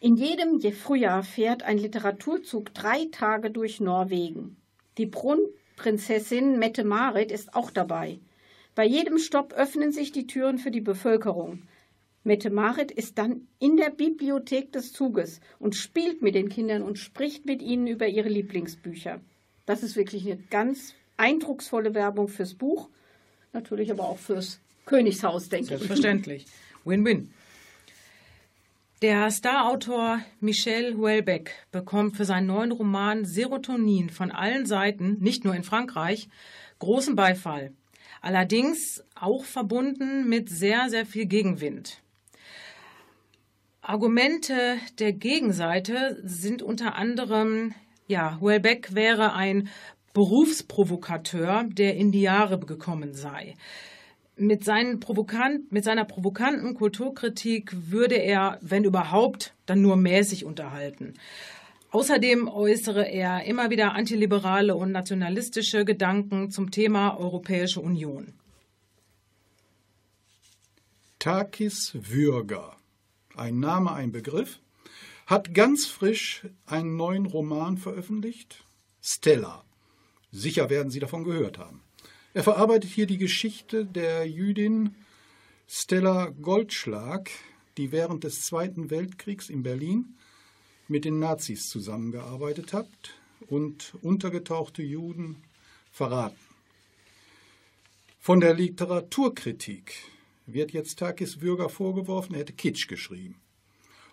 In 0.00 0.16
jedem 0.16 0.60
Frühjahr 0.72 1.22
fährt 1.22 1.62
ein 1.62 1.78
Literaturzug 1.78 2.74
drei 2.74 3.06
Tage 3.12 3.52
durch 3.52 3.80
Norwegen. 3.80 4.56
Die 4.98 5.06
Brunnprinzessin 5.06 6.58
Mette-Marit 6.58 7.30
ist 7.30 7.54
auch 7.54 7.70
dabei. 7.70 8.18
Bei 8.74 8.84
jedem 8.84 9.18
Stopp 9.18 9.52
öffnen 9.52 9.92
sich 9.92 10.10
die 10.10 10.26
Türen 10.26 10.58
für 10.58 10.72
die 10.72 10.80
Bevölkerung. 10.80 11.62
Mette 12.24 12.50
Marit 12.50 12.90
ist 12.90 13.16
dann 13.18 13.46
in 13.60 13.76
der 13.76 13.90
Bibliothek 13.90 14.72
des 14.72 14.92
Zuges 14.92 15.40
und 15.60 15.76
spielt 15.76 16.20
mit 16.20 16.34
den 16.34 16.48
Kindern 16.48 16.82
und 16.82 16.98
spricht 16.98 17.46
mit 17.46 17.62
ihnen 17.62 17.86
über 17.86 18.08
ihre 18.08 18.28
Lieblingsbücher. 18.28 19.20
Das 19.66 19.84
ist 19.84 19.94
wirklich 19.94 20.26
eine 20.26 20.42
ganz 20.50 20.94
eindrucksvolle 21.22 21.94
Werbung 21.94 22.28
fürs 22.28 22.54
Buch, 22.54 22.88
natürlich 23.52 23.90
aber 23.90 24.04
auch 24.04 24.18
fürs 24.18 24.58
Königshaus, 24.84 25.48
denke 25.48 25.64
ich. 25.64 25.68
Selbstverständlich. 25.68 26.46
Win-win. 26.84 27.30
Der 29.02 29.30
Starautor 29.30 30.20
Michel 30.40 30.96
Houellebecq 30.96 31.50
bekommt 31.70 32.16
für 32.16 32.24
seinen 32.24 32.46
neuen 32.46 32.72
Roman 32.72 33.24
Serotonin 33.24 34.10
von 34.10 34.30
allen 34.30 34.66
Seiten, 34.66 35.18
nicht 35.20 35.44
nur 35.44 35.54
in 35.54 35.64
Frankreich, 35.64 36.28
großen 36.80 37.14
Beifall. 37.14 37.72
Allerdings 38.20 39.02
auch 39.14 39.44
verbunden 39.44 40.28
mit 40.28 40.48
sehr, 40.48 40.88
sehr 40.88 41.06
viel 41.06 41.26
Gegenwind. 41.26 42.00
Argumente 43.80 44.76
der 45.00 45.12
Gegenseite 45.12 46.20
sind 46.24 46.62
unter 46.62 46.94
anderem, 46.94 47.74
ja, 48.06 48.38
Houellebecq 48.40 48.94
wäre 48.94 49.32
ein 49.34 49.68
Berufsprovokateur, 50.12 51.64
der 51.64 51.96
in 51.96 52.12
die 52.12 52.22
Jahre 52.22 52.58
gekommen 52.58 53.14
sei. 53.14 53.56
Mit, 54.36 54.64
provokant, 55.00 55.70
mit 55.70 55.84
seiner 55.84 56.04
provokanten 56.04 56.74
Kulturkritik 56.74 57.74
würde 57.90 58.16
er, 58.16 58.58
wenn 58.60 58.84
überhaupt, 58.84 59.54
dann 59.66 59.82
nur 59.82 59.96
mäßig 59.96 60.44
unterhalten. 60.44 61.14
Außerdem 61.90 62.48
äußere 62.48 63.06
er 63.06 63.44
immer 63.44 63.68
wieder 63.68 63.92
antiliberale 63.92 64.74
und 64.74 64.92
nationalistische 64.92 65.84
Gedanken 65.84 66.50
zum 66.50 66.70
Thema 66.70 67.18
Europäische 67.18 67.80
Union. 67.80 68.32
Takis 71.18 71.92
Würger, 71.94 72.76
ein 73.36 73.60
Name, 73.60 73.92
ein 73.92 74.10
Begriff, 74.10 74.58
hat 75.26 75.54
ganz 75.54 75.86
frisch 75.86 76.46
einen 76.66 76.96
neuen 76.96 77.26
Roman 77.26 77.76
veröffentlicht, 77.76 78.64
Stella. 79.02 79.62
Sicher 80.32 80.70
werden 80.70 80.90
Sie 80.90 80.98
davon 80.98 81.24
gehört 81.24 81.58
haben. 81.58 81.82
Er 82.32 82.42
verarbeitet 82.42 82.90
hier 82.90 83.06
die 83.06 83.18
Geschichte 83.18 83.84
der 83.84 84.26
Jüdin 84.26 84.94
Stella 85.68 86.30
Goldschlag, 86.40 87.30
die 87.76 87.92
während 87.92 88.24
des 88.24 88.42
Zweiten 88.42 88.90
Weltkriegs 88.90 89.50
in 89.50 89.62
Berlin 89.62 90.16
mit 90.88 91.04
den 91.04 91.18
Nazis 91.18 91.68
zusammengearbeitet 91.68 92.72
hat 92.72 92.88
und 93.46 93.94
untergetauchte 94.00 94.82
Juden 94.82 95.36
verraten. 95.92 96.38
Von 98.18 98.40
der 98.40 98.54
Literaturkritik 98.54 99.94
wird 100.46 100.72
jetzt 100.72 100.98
Takis 100.98 101.38
Bürger 101.40 101.68
vorgeworfen, 101.68 102.34
er 102.34 102.40
hätte 102.40 102.54
Kitsch 102.54 102.88
geschrieben 102.88 103.41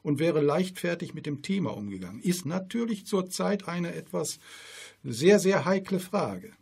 und 0.02 0.20
wäre 0.20 0.41
leichtfertig 0.41 1.14
mit 1.14 1.26
dem 1.26 1.41
Thema 1.41 1.76
umgegangen. 1.76 2.22
Ist 2.22 2.45
natürlich 2.45 3.06
zurzeit 3.06 3.68
eine 3.68 3.93
etwas 3.93 4.39
sehr, 5.04 5.39
sehr 5.39 5.66
heikle 5.66 6.00
Frage. 6.00 6.54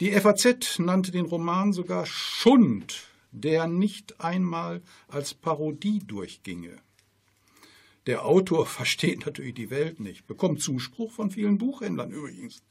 Die 0.00 0.12
FAZ 0.12 0.78
nannte 0.78 1.12
den 1.12 1.26
Roman 1.26 1.72
sogar 1.72 2.06
Schund, 2.06 3.04
der 3.30 3.66
nicht 3.66 4.20
einmal 4.20 4.82
als 5.08 5.34
Parodie 5.34 6.00
durchginge. 6.00 6.76
Der 8.06 8.24
Autor 8.24 8.66
versteht 8.66 9.26
natürlich 9.26 9.54
die 9.54 9.70
Welt 9.70 10.00
nicht, 10.00 10.26
bekommt 10.26 10.60
Zuspruch 10.60 11.12
von 11.12 11.30
vielen 11.30 11.58
Buchhändlern 11.58 12.10
übrigens. 12.10 12.62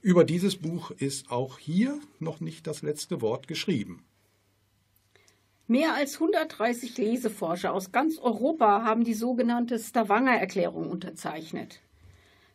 Über 0.00 0.24
dieses 0.24 0.56
Buch 0.56 0.90
ist 0.90 1.30
auch 1.30 1.58
hier 1.58 2.00
noch 2.18 2.40
nicht 2.40 2.66
das 2.66 2.82
letzte 2.82 3.20
Wort 3.20 3.46
geschrieben. 3.46 4.02
Mehr 5.72 5.94
als 5.94 6.20
130 6.20 6.98
Leseforscher 6.98 7.72
aus 7.72 7.92
ganz 7.92 8.18
Europa 8.18 8.84
haben 8.84 9.04
die 9.04 9.14
sogenannte 9.14 9.78
Stavanger-Erklärung 9.78 10.90
unterzeichnet. 10.90 11.80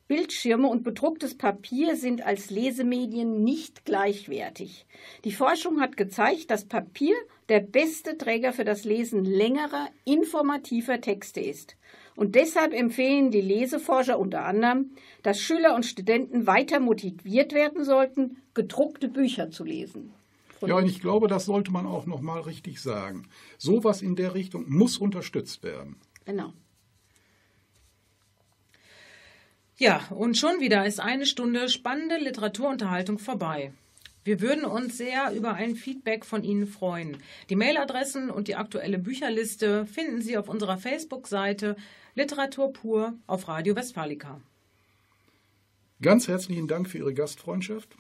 Bildschirme 0.08 0.68
und 0.68 0.84
bedrucktes 0.84 1.36
Papier 1.36 1.96
sind 1.96 2.24
als 2.24 2.52
Lesemedien 2.52 3.44
nicht 3.44 3.86
gleichwertig. 3.86 4.86
Die 5.24 5.32
Forschung 5.32 5.82
hat 5.82 5.98
gezeigt, 5.98 6.52
dass 6.52 6.66
Papier 6.66 7.16
der 7.50 7.62
beste 7.62 8.20
Träger 8.20 8.54
für 8.54 8.66
das 8.66 8.84
Lesen 8.84 9.26
längerer, 9.26 9.90
informativer 10.06 11.02
Texte 11.02 11.40
ist. 11.40 11.76
Und 12.16 12.36
deshalb 12.36 12.72
empfehlen 12.72 13.32
die 13.32 13.42
Leseforscher 13.42 14.20
unter 14.20 14.46
anderem, 14.46 14.92
dass 15.24 15.42
Schüler 15.42 15.74
und 15.74 15.88
Studenten 15.88 16.46
weiter 16.46 16.80
motiviert 16.80 17.52
werden 17.52 17.84
sollten, 17.84 18.44
gedruckte 18.54 19.08
Bücher 19.08 19.50
zu 19.50 19.64
lesen. 19.64 20.14
Ja, 20.66 20.76
und 20.76 20.88
ich 20.88 21.00
glaube, 21.00 21.28
das 21.28 21.46
sollte 21.46 21.72
man 21.72 21.86
auch 21.86 22.06
noch 22.06 22.22
mal 22.22 22.42
richtig 22.42 22.82
sagen. 22.82 23.28
Sowas 23.58 24.02
in 24.02 24.16
der 24.16 24.34
Richtung 24.34 24.66
muss 24.68 24.98
unterstützt 24.98 25.64
werden. 25.64 25.98
Genau. 26.26 26.54
Ja, 29.78 30.08
und 30.10 30.38
schon 30.38 30.60
wieder 30.60 30.88
ist 30.88 31.00
eine 31.00 31.28
Stunde 31.28 31.70
spannende 31.70 32.18
Literaturunterhaltung 32.18 33.20
vorbei. 33.20 33.74
Wir 34.24 34.42
würden 34.42 34.66
uns 34.66 34.98
sehr 34.98 35.32
über 35.34 35.54
ein 35.54 35.76
Feedback 35.76 36.26
von 36.26 36.44
Ihnen 36.44 36.66
freuen. 36.66 37.18
Die 37.50 37.56
Mailadressen 37.56 38.30
und 38.30 38.48
die 38.48 38.56
aktuelle 38.56 38.98
Bücherliste 38.98 39.86
finden 39.86 40.22
Sie 40.22 40.38
auf 40.38 40.50
unserer 40.50 40.78
Facebook-Seite 40.78 41.78
Literatur 42.16 42.74
pur 42.74 43.14
auf 43.28 43.48
Radio 43.48 43.76
Westfalica. 43.76 44.42
Ganz 46.02 46.28
herzlichen 46.28 46.68
Dank 46.68 46.90
für 46.90 46.98
Ihre 46.98 47.14
Gastfreundschaft. 47.14 47.96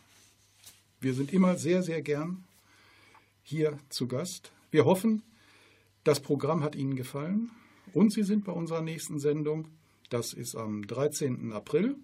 Wir 0.99 1.14
sind 1.14 1.32
immer 1.32 1.58
sehr, 1.58 1.84
sehr 1.84 2.01
gern 2.01 2.43
hier 3.50 3.80
zu 3.88 4.10
Gast. 4.10 4.52
Wir 4.72 4.84
hoffen, 4.84 5.24
das 6.04 6.20
Programm 6.20 6.66
hat 6.66 6.76
Ihnen 6.76 6.98
gefallen 6.98 7.50
und 7.93 8.12
Sie 8.12 8.24
sind 8.24 8.43
bei 8.43 8.52
unserer 8.52 8.82
nächsten 8.82 9.20
Sendung, 9.20 9.70
das 10.10 10.34
ist 10.34 10.58
am 10.58 10.86
13. 10.86 11.54
April, 11.54 11.95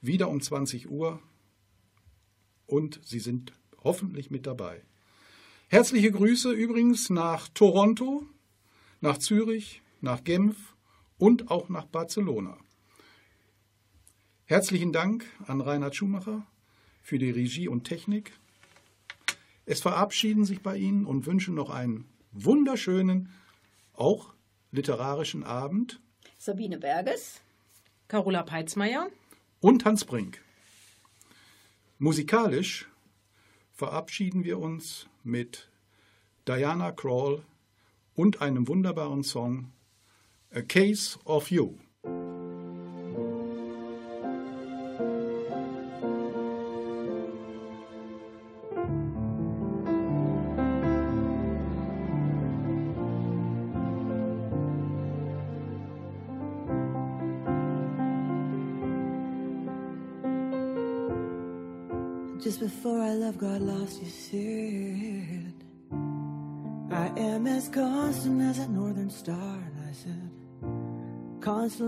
wieder 0.00 0.30
um 0.30 0.40
20 0.40 0.90
Uhr 0.90 1.20
und 2.66 2.98
Sie 3.04 3.18
sind 3.18 3.52
hoffentlich 3.84 4.30
mit 4.30 4.46
dabei. 4.46 4.80
Herzliche 5.68 6.12
Grüße 6.12 6.50
übrigens 6.50 7.10
nach 7.10 7.48
Toronto, 7.48 8.24
nach 9.02 9.18
Zürich, 9.18 9.82
nach 10.00 10.24
Genf 10.24 10.74
und 11.18 11.50
auch 11.50 11.68
nach 11.68 11.84
Barcelona. 11.84 12.56
Herzlichen 14.46 14.94
Dank 14.94 15.26
an 15.46 15.60
Reinhard 15.60 15.94
Schumacher 15.94 16.46
für 17.02 17.18
die 17.18 17.30
Regie 17.30 17.68
und 17.68 17.84
Technik. 17.84 18.39
Es 19.70 19.80
verabschieden 19.80 20.44
sich 20.44 20.62
bei 20.64 20.76
Ihnen 20.76 21.06
und 21.06 21.26
wünschen 21.26 21.54
noch 21.54 21.70
einen 21.70 22.08
wunderschönen, 22.32 23.32
auch 23.92 24.34
literarischen 24.72 25.44
Abend 25.44 26.00
Sabine 26.38 26.76
Berges. 26.76 27.40
Carola 28.08 28.42
Peitzmeier. 28.42 29.06
und 29.60 29.84
Hans 29.84 30.04
Brink. 30.04 30.42
Musikalisch 31.98 32.88
verabschieden 33.72 34.42
wir 34.42 34.58
uns 34.58 35.06
mit 35.22 35.70
Diana 36.48 36.90
Krall 36.90 37.44
und 38.16 38.40
einem 38.42 38.66
wunderbaren 38.66 39.22
Song 39.22 39.70
A 40.52 40.62
Case 40.62 41.16
of 41.24 41.52
You. 41.52 41.76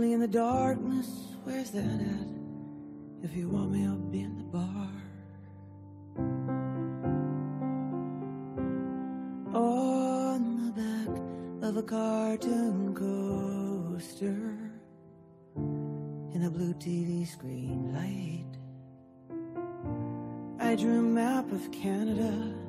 In 0.01 0.21
the 0.21 0.27
darkness, 0.27 1.37
where's 1.45 1.71
that 1.71 1.85
at? 1.85 2.29
If 3.23 3.37
you 3.37 3.51
want 3.51 3.73
me, 3.73 3.85
I'll 3.87 3.97
be 3.97 4.21
in 4.21 4.39
the 4.39 4.45
bar. 4.45 4.89
On 9.55 10.65
the 10.65 10.81
back 10.81 11.69
of 11.69 11.77
a 11.77 11.83
cartoon 11.83 12.95
coaster 12.95 14.57
in 16.35 16.45
a 16.47 16.51
blue 16.51 16.73
TV 16.75 17.27
screen 17.27 17.93
light. 17.93 18.47
I 20.59 20.75
drew 20.75 21.01
a 21.01 21.03
map 21.03 21.53
of 21.53 21.71
Canada. 21.71 22.62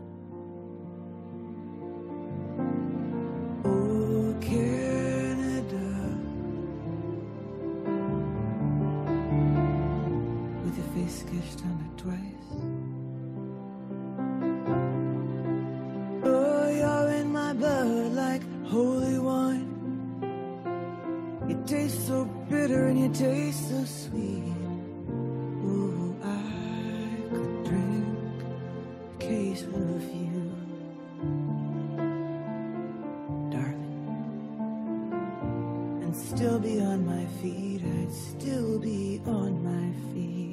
Still 36.29 36.57
be 36.57 36.79
on 36.79 37.05
my 37.05 37.25
feet, 37.41 37.81
I'd 37.83 38.11
still 38.11 38.79
be 38.79 39.21
on 39.25 39.63
my 39.63 40.13
feet. 40.13 40.52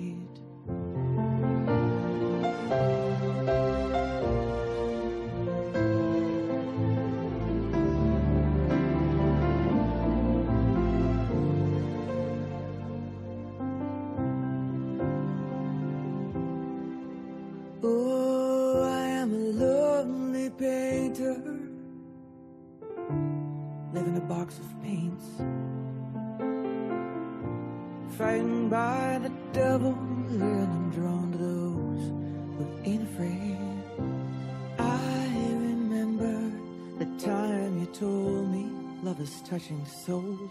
souls. 39.91 40.51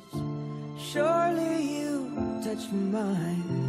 Surely 0.78 1.56
you 1.80 2.12
touch 2.44 2.72
mine. 2.72 3.69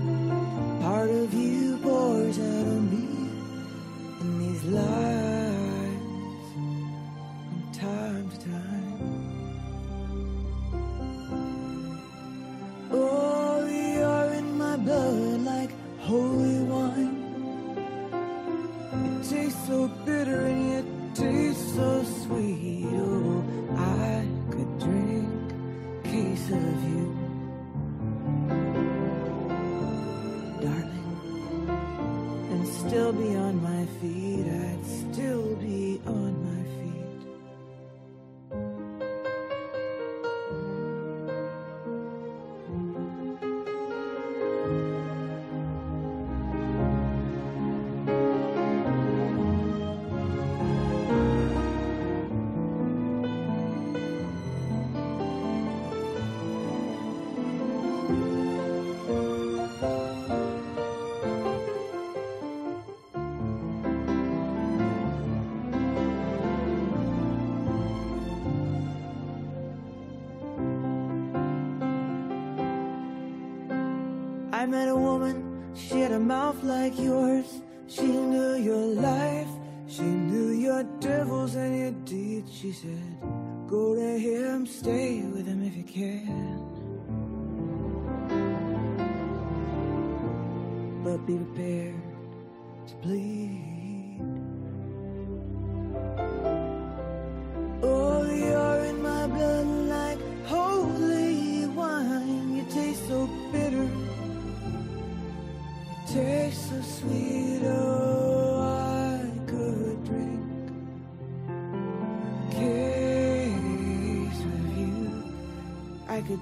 met 74.71 74.89
a 74.89 74.95
woman, 74.95 75.75
she 75.75 76.01
had 76.01 76.13
a 76.13 76.21
mouth 76.21 76.63
like 76.63 76.97
yours. 76.97 77.60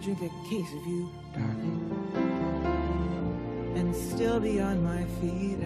A 0.08 0.48
case 0.48 0.72
of 0.72 0.86
you, 0.86 1.10
darling, 1.34 1.92
and 3.76 3.94
still 3.94 4.40
be 4.40 4.58
on 4.58 4.82
my 4.82 5.04
feet. 5.20 5.57